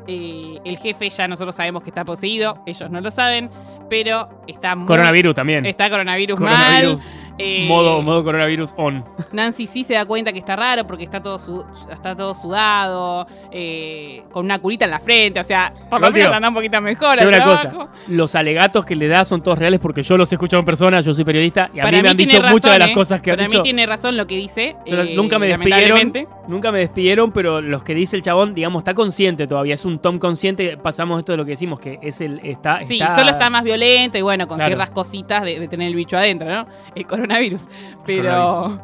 [0.06, 3.48] Eh, el jefe ya nosotros sabemos que está poseído, ellos no lo saben,
[3.88, 5.64] pero está muy- Coronavirus también.
[5.64, 6.98] Está coronavirus, Coronavirus.
[6.98, 7.21] mal.
[7.38, 9.04] Eh, Modo, modo coronavirus on.
[9.32, 13.26] Nancy sí se da cuenta que está raro porque está todo, su- está todo sudado,
[13.50, 16.80] eh, con una curita en la frente, o sea, por lo menos anda un poquito
[16.80, 17.68] mejor al una trabajo.
[17.70, 20.66] cosa, los alegatos que le da son todos reales porque yo los he escuchado en
[20.66, 22.94] persona, yo soy periodista y a Para mí me han dicho muchas de las ¿eh?
[22.94, 23.58] cosas que han Para dicho.
[23.60, 24.76] mí tiene razón lo que dice.
[24.86, 26.12] Yo eh, nunca me despidieron,
[26.48, 29.98] nunca me despidieron, pero los que dice el chabón, digamos, está consciente todavía, es un
[29.98, 33.30] Tom consciente, pasamos esto de lo que decimos, que es el, está, Sí, está- solo
[33.30, 34.68] está más violento y bueno, con Claro.
[34.76, 36.66] ciertas cositas de, de tener el bicho adentro, ¿no?
[36.94, 37.68] El coronavirus.
[38.06, 38.80] Pero,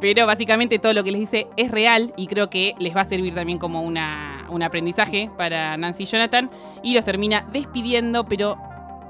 [0.00, 3.04] pero básicamente todo lo que les dice es real y creo que les va a
[3.04, 6.50] servir también como una, un aprendizaje para Nancy y Jonathan.
[6.82, 8.56] Y los termina despidiendo, pero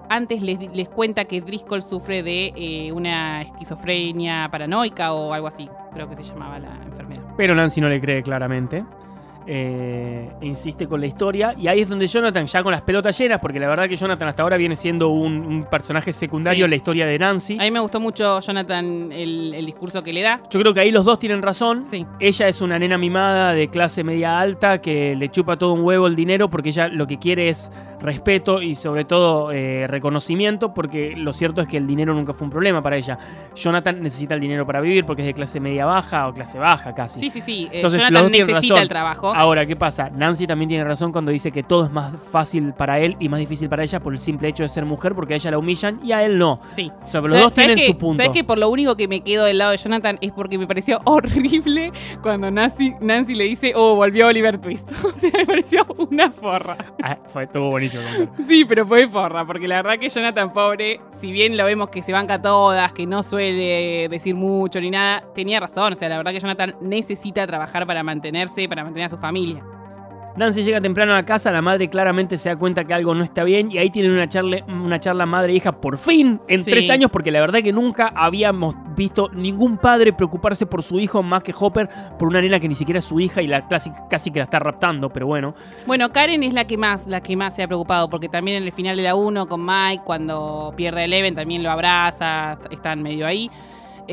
[0.09, 5.69] antes les, les cuenta que Driscoll sufre de eh, una esquizofrenia paranoica o algo así,
[5.95, 7.23] creo que se llamaba la enfermedad.
[7.37, 8.85] Pero Nancy no le cree claramente.
[9.47, 11.55] Eh, insiste con la historia.
[11.59, 14.29] Y ahí es donde Jonathan, ya con las pelotas llenas, porque la verdad que Jonathan
[14.29, 16.65] hasta ahora viene siendo un, un personaje secundario Sí.
[16.65, 17.57] en la historia de Nancy.
[17.59, 20.41] A mí me gustó mucho Jonathan el, el discurso que le da.
[20.51, 21.85] Yo creo que ahí los dos tienen razón.
[21.85, 22.07] Sí.
[22.21, 26.07] Ella es una nena mimada de clase media alta que le chupa todo un huevo
[26.07, 27.71] el dinero porque ella lo que quiere es
[28.03, 32.45] respeto y sobre todo eh, reconocimiento, porque lo cierto es que el dinero nunca fue
[32.47, 33.19] un problema para ella.
[33.55, 36.95] Jonathan necesita el dinero para vivir porque es de clase media baja o clase baja
[36.95, 37.21] casi.
[37.21, 37.65] Sí, sí, sí.
[37.73, 38.79] eh, Entonces, Jonathan necesita razón.
[38.79, 39.35] el trabajo.
[39.35, 40.11] Ahora, ¿qué pasa?
[40.11, 43.41] Nancy también tiene razón cuando dice que todo es más fácil para él y más
[43.41, 46.01] difícil para ella por el simple hecho de ser mujer, porque a ella la humillan
[46.03, 46.61] y a él no.
[46.67, 46.91] Sí.
[47.03, 48.17] O sea, pero los ¿Sabes- dos tienen su punto.
[48.23, 50.67] ¿Sabes que por lo único que me quedo del lado de Jonathan es porque me
[50.67, 51.93] pareció horrible
[52.23, 54.91] cuando Nancy, Nancy le dice, oh, volvió Oliver Twist?
[55.05, 56.77] O sea, me pareció una forra.
[57.03, 57.92] Ah, fue, estuvo buenísimo.
[58.47, 62.03] Sí, pero fue forra, porque la verdad que Jonathan, pobre, si bien lo vemos que
[62.03, 65.93] se banca todas, que no suele decir mucho ni nada, tenía razón.
[65.93, 69.63] O sea, la verdad que Jonathan necesita trabajar para mantenerse, para mantener a su familia.
[70.35, 73.45] Nancy llega temprano a casa, la madre claramente se da cuenta que algo no está
[73.45, 76.71] bien y ahí tienen una charla, una charla madre e hija por fin en Sí.
[76.71, 81.23] tres años porque la verdad que nunca habíamos visto ningún padre preocuparse por su hijo
[81.23, 83.91] más que Hopper por una nena que ni siquiera es su hija y la casi,
[84.09, 85.55] casi que la está raptando, pero bueno.
[85.87, 88.63] Bueno, Karen es la que más, la que más se ha preocupado, porque también en
[88.65, 93.03] el final de la 1 con Mike, cuando pierde a Eleven, también lo abraza, están
[93.03, 93.51] medio ahí.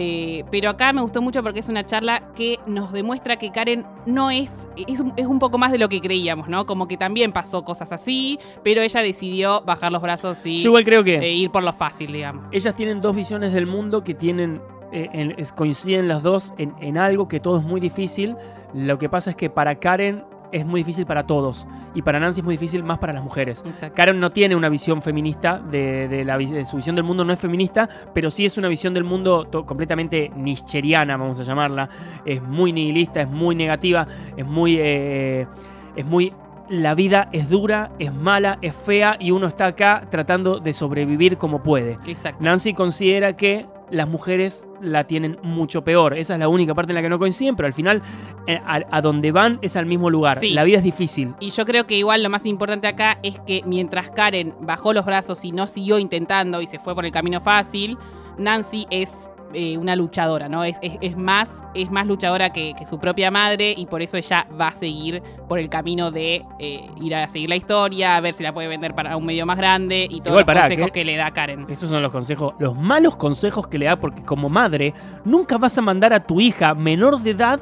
[0.01, 3.85] Eh, pero acá me gustó mucho porque es una charla que nos demuestra que Karen
[4.05, 6.65] no es, es un, es un poco más de lo que creíamos, ¿no?
[6.65, 10.85] Como que también pasó cosas así, pero ella decidió bajar los brazos y Yo igual
[10.85, 11.17] creo que...
[11.17, 12.49] eh, ir por lo fácil, digamos.
[12.53, 14.61] Ellas tienen dos visiones del mundo que tienen.
[14.93, 18.37] eh, en- coinciden las dos en, en algo que todo es muy difícil.
[18.73, 21.67] Lo que pasa es que para Karen es muy difícil para todos.
[21.95, 23.63] Y para Nancy es muy difícil más para las mujeres.
[23.65, 23.95] Exacto.
[23.95, 27.33] Karen no tiene una visión feminista, de, de la, de su visión del mundo no
[27.33, 31.89] es feminista, pero sí es una visión del mundo completamente nicheriana, vamos a llamarla.
[32.25, 34.77] Es muy nihilista, es muy negativa, es muy...
[34.79, 35.47] eh,
[35.95, 36.33] es muy...
[36.69, 41.37] La vida es dura, es mala, es fea y uno está acá tratando de sobrevivir
[41.37, 41.97] como puede.
[42.05, 42.45] Exacto.
[42.45, 46.17] Nancy considera que las mujeres la tienen mucho peor.
[46.17, 48.01] Esa es la única parte en la que no coinciden, pero al final
[48.47, 50.37] eh, a, a donde van es al mismo lugar.
[50.37, 50.51] Sí.
[50.51, 51.33] La vida es difícil.
[51.39, 55.05] Y yo creo que igual lo más importante acá es que mientras Karen bajó los
[55.05, 57.97] brazos y no siguió intentando y se fue por el camino fácil,
[58.37, 60.63] Nancy es eh, una luchadora, ¿no?
[60.63, 64.17] Es, es- es más, es más luchadora que, que su propia madre y por eso
[64.17, 68.21] ella va a seguir por el camino de eh, ir a seguir la historia, a
[68.21, 70.61] ver si la puede vender para un medio más grande y todos Igual, los pará,
[70.61, 70.91] consejos ¿qué?
[70.91, 71.65] que le da Karen.
[71.69, 74.93] Esos son los consejos, los malos consejos que le da, porque como madre
[75.25, 77.59] nunca vas a mandar a tu hija menor de edad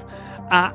[0.49, 0.73] a,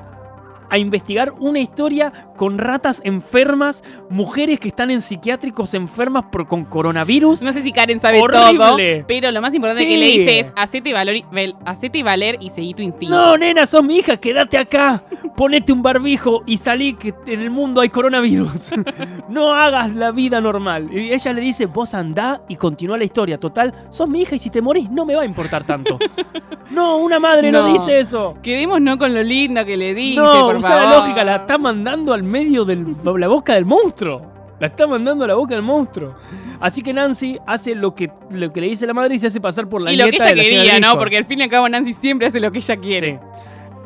[0.70, 6.64] a investigar una historia con ratas enfermas, mujeres que están en psiquiátricos enfermas por, con
[6.64, 7.42] coronavirus.
[7.42, 8.58] No sé si Karen sabe Horrible.
[8.58, 8.76] todo,
[9.06, 9.88] pero lo más importante Sí.
[9.88, 13.14] que le dice es hacete valer, vel- hacete valer y seguí tu instinto.
[13.14, 15.02] No, nena, sos mi hija, quédate acá.
[15.36, 18.72] Ponete un barbijo y salí que en el mundo hay coronavirus.
[19.28, 20.88] no hagas la vida normal.
[20.92, 23.38] Y ella le dice, vos andá y continúa la historia.
[23.38, 25.98] Total, sos mi hija y si te morís no me va a importar tanto.
[26.70, 27.72] no, una madre no, No.
[27.72, 28.36] dice eso.
[28.42, 32.12] Quedémonos con lo lindo que le dice, no, por usa la lógica, la está mandando
[32.12, 32.76] al medio de
[33.16, 34.32] la boca del monstruo.
[34.58, 36.14] La está mandando a la boca del monstruo.
[36.60, 39.40] Así que Nancy hace lo que, lo que le dice la madre y se hace
[39.40, 40.98] pasar por la y lo que nieta ella de la señora quería, ¿no?
[40.98, 43.20] Porque al fin y al cabo Nancy siempre hace lo que ella quiere.
[43.20, 43.42] Sí.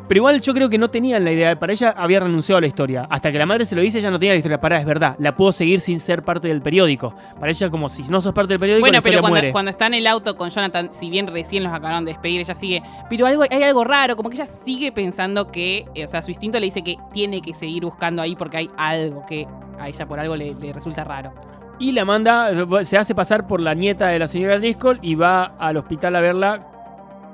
[0.07, 1.59] Pero igual yo creo que no tenían la idea.
[1.59, 3.07] Para ella había renunciado a la historia.
[3.09, 4.59] Hasta que la madre se lo dice, ella no tenía la historia.
[4.59, 5.15] Pará, es verdad.
[5.19, 7.13] La puedo seguir sin ser parte del periódico.
[7.39, 9.51] Para ella, como si no sos parte del periódico, Bueno, la pero cuando, muere.
[9.51, 12.53] cuando está en el auto con Jonathan, si bien recién los acabaron de despedir, ella
[12.53, 12.81] sigue.
[13.09, 16.31] Pero algo, hay algo raro, como que ella sigue pensando que, eh, o sea, su
[16.31, 19.45] instinto le dice que tiene que seguir buscando ahí porque hay algo que
[19.79, 21.33] a ella por algo le, le resulta raro.
[21.79, 22.49] Y la manda,
[22.83, 26.21] se hace pasar por la nieta de la señora Driscoll y va al hospital a
[26.21, 26.67] verla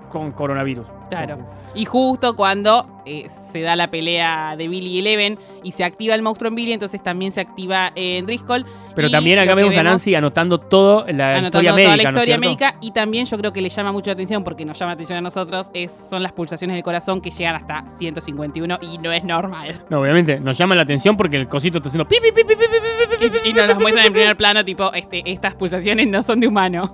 [0.09, 0.87] con coronavirus.
[1.09, 1.37] Claro.
[1.75, 6.15] Y justo cuando eh, se da la pelea de Billy y Eleven y se activa
[6.15, 8.65] el monstruo en Billy, entonces también se activa en Driscoll.
[8.95, 12.11] Pero Y también acá vemos a Nancy anotando todo la anotando historia toda médica, la
[12.11, 14.65] ¿no es historia médica y también yo creo que le llama mucho la atención porque
[14.65, 17.89] nos llama la atención a nosotros es, son las pulsaciones del corazón que llegan hasta
[17.89, 21.89] 151 y no es normal No, obviamente, nos llama la atención porque el cosito está
[21.89, 23.79] haciendo pi, pi, pi, pi, pi, pi, pi, pi, pi, pi, y, y nos las
[23.79, 26.93] muestran en primer plano tipo este, estas pulsaciones no son de humano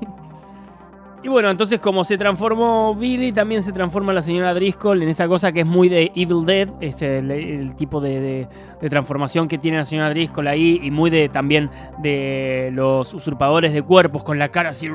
[1.22, 5.28] Y bueno, entonces como se transformó Billy, también se transforma la señora Driscoll en esa
[5.28, 8.48] cosa que es muy de Evil Dead, este, el, tipo de,
[8.80, 13.74] de- transformación que tiene la señora Driscoll ahí, y muy de también de los usurpadores
[13.74, 14.88] de cuerpos con la cara así,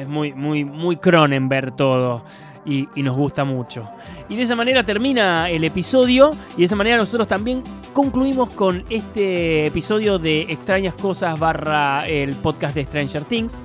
[0.00, 2.24] es muy, muy, muy Cronenberg todo.
[2.66, 3.82] Y nos gusta mucho.
[4.30, 6.30] Y de esa manera termina el episodio.
[6.56, 12.34] Y de esa manera nosotros también concluimos con este episodio de Extrañas Cosas barra el
[12.36, 13.60] podcast de Stranger Things.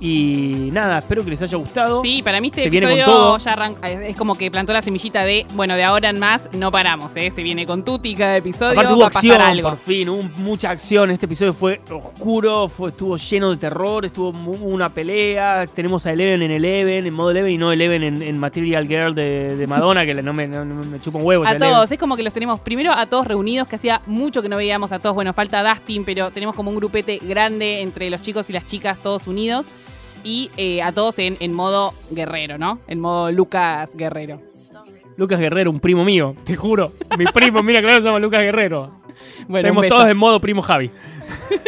[0.00, 2.02] Y nada, espero que les haya gustado.
[2.02, 3.38] Sí, para mí este Se viene con episodio todo.
[3.38, 6.70] ya arranca, es como que plantó la semillita de, bueno, de ahora en más no
[6.70, 7.32] paramos, ¿eh?
[7.32, 9.68] Se viene con Tuti cada episodio, Aparte va hubo a pasar acción, algo.
[9.70, 11.10] por fin, hubo mucha acción.
[11.10, 15.66] Este episodio fue oscuro, fue, estuvo lleno de terror, estuvo una pelea.
[15.66, 19.14] Tenemos a Eleven en Eleven, en modo Eleven y no Eleven en, en Material Girl
[19.16, 21.44] de, de Madonna, que le- no me, no- me chupa un huevo.
[21.44, 21.70] A Eleven.
[21.72, 24.58] todos, es como que los tenemos primero a todos reunidos, que hacía mucho que no
[24.58, 25.16] veíamos a todos.
[25.16, 28.96] Bueno, falta Dustin, pero tenemos como un grupete grande entre los chicos y las chicas,
[29.02, 29.66] todos unidos.
[30.28, 32.80] Y eh, a todos en, en modo guerrero, ¿no?
[32.86, 34.42] En modo Lucas Guerrero.
[35.16, 36.92] Lucas Guerrero, un primo mío, te juro.
[37.16, 38.92] Mi primo, mira, claro, se llama Lucas Guerrero.
[39.48, 40.90] Bueno, Tenemos todos en modo primo Javi.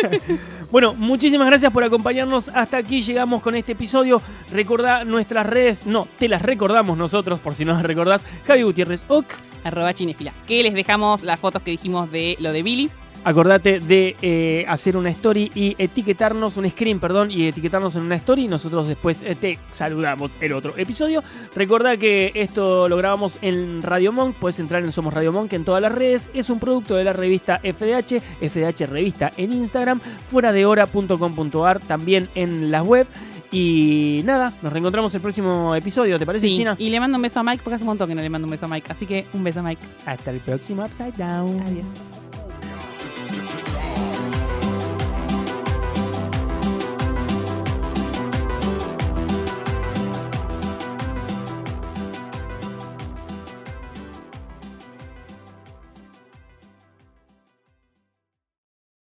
[0.70, 2.50] bueno, muchísimas gracias por acompañarnos.
[2.50, 4.20] Hasta aquí llegamos con este episodio.
[4.52, 8.26] Recordá nuestras redes, no, te las recordamos nosotros, por si no las recordás.
[8.46, 9.24] Javi Gutiérrez Oc.
[9.64, 10.34] Arroba Chinefila.
[10.46, 12.90] Que les dejamos las fotos que dijimos de lo de Billy.
[13.22, 18.16] Acordate de eh, hacer una story y etiquetarnos, un screen, perdón, y etiquetarnos en una
[18.16, 18.48] story.
[18.48, 21.22] Nosotros después eh, te saludamos el otro episodio.
[21.54, 24.36] Recordá que esto lo grabamos en Radio Monk.
[24.36, 26.30] Puedes entrar en Somos Radio Monk en todas las redes.
[26.32, 32.28] Es un producto de la revista FDH, FDH Revista en Instagram, fuera de hora.com.ar, también
[32.34, 33.06] en la web.
[33.52, 36.18] Y nada, nos reencontramos el próximo episodio.
[36.18, 36.76] ¿Te parece, Sí, China?
[36.78, 38.46] Y le mando un beso a Mike porque hace un montón que no le mando
[38.46, 38.90] un beso a Mike.
[38.90, 39.82] Así que un beso a Mike.
[40.06, 41.60] Hasta el próximo Upside Down.
[41.66, 42.19] Adiós.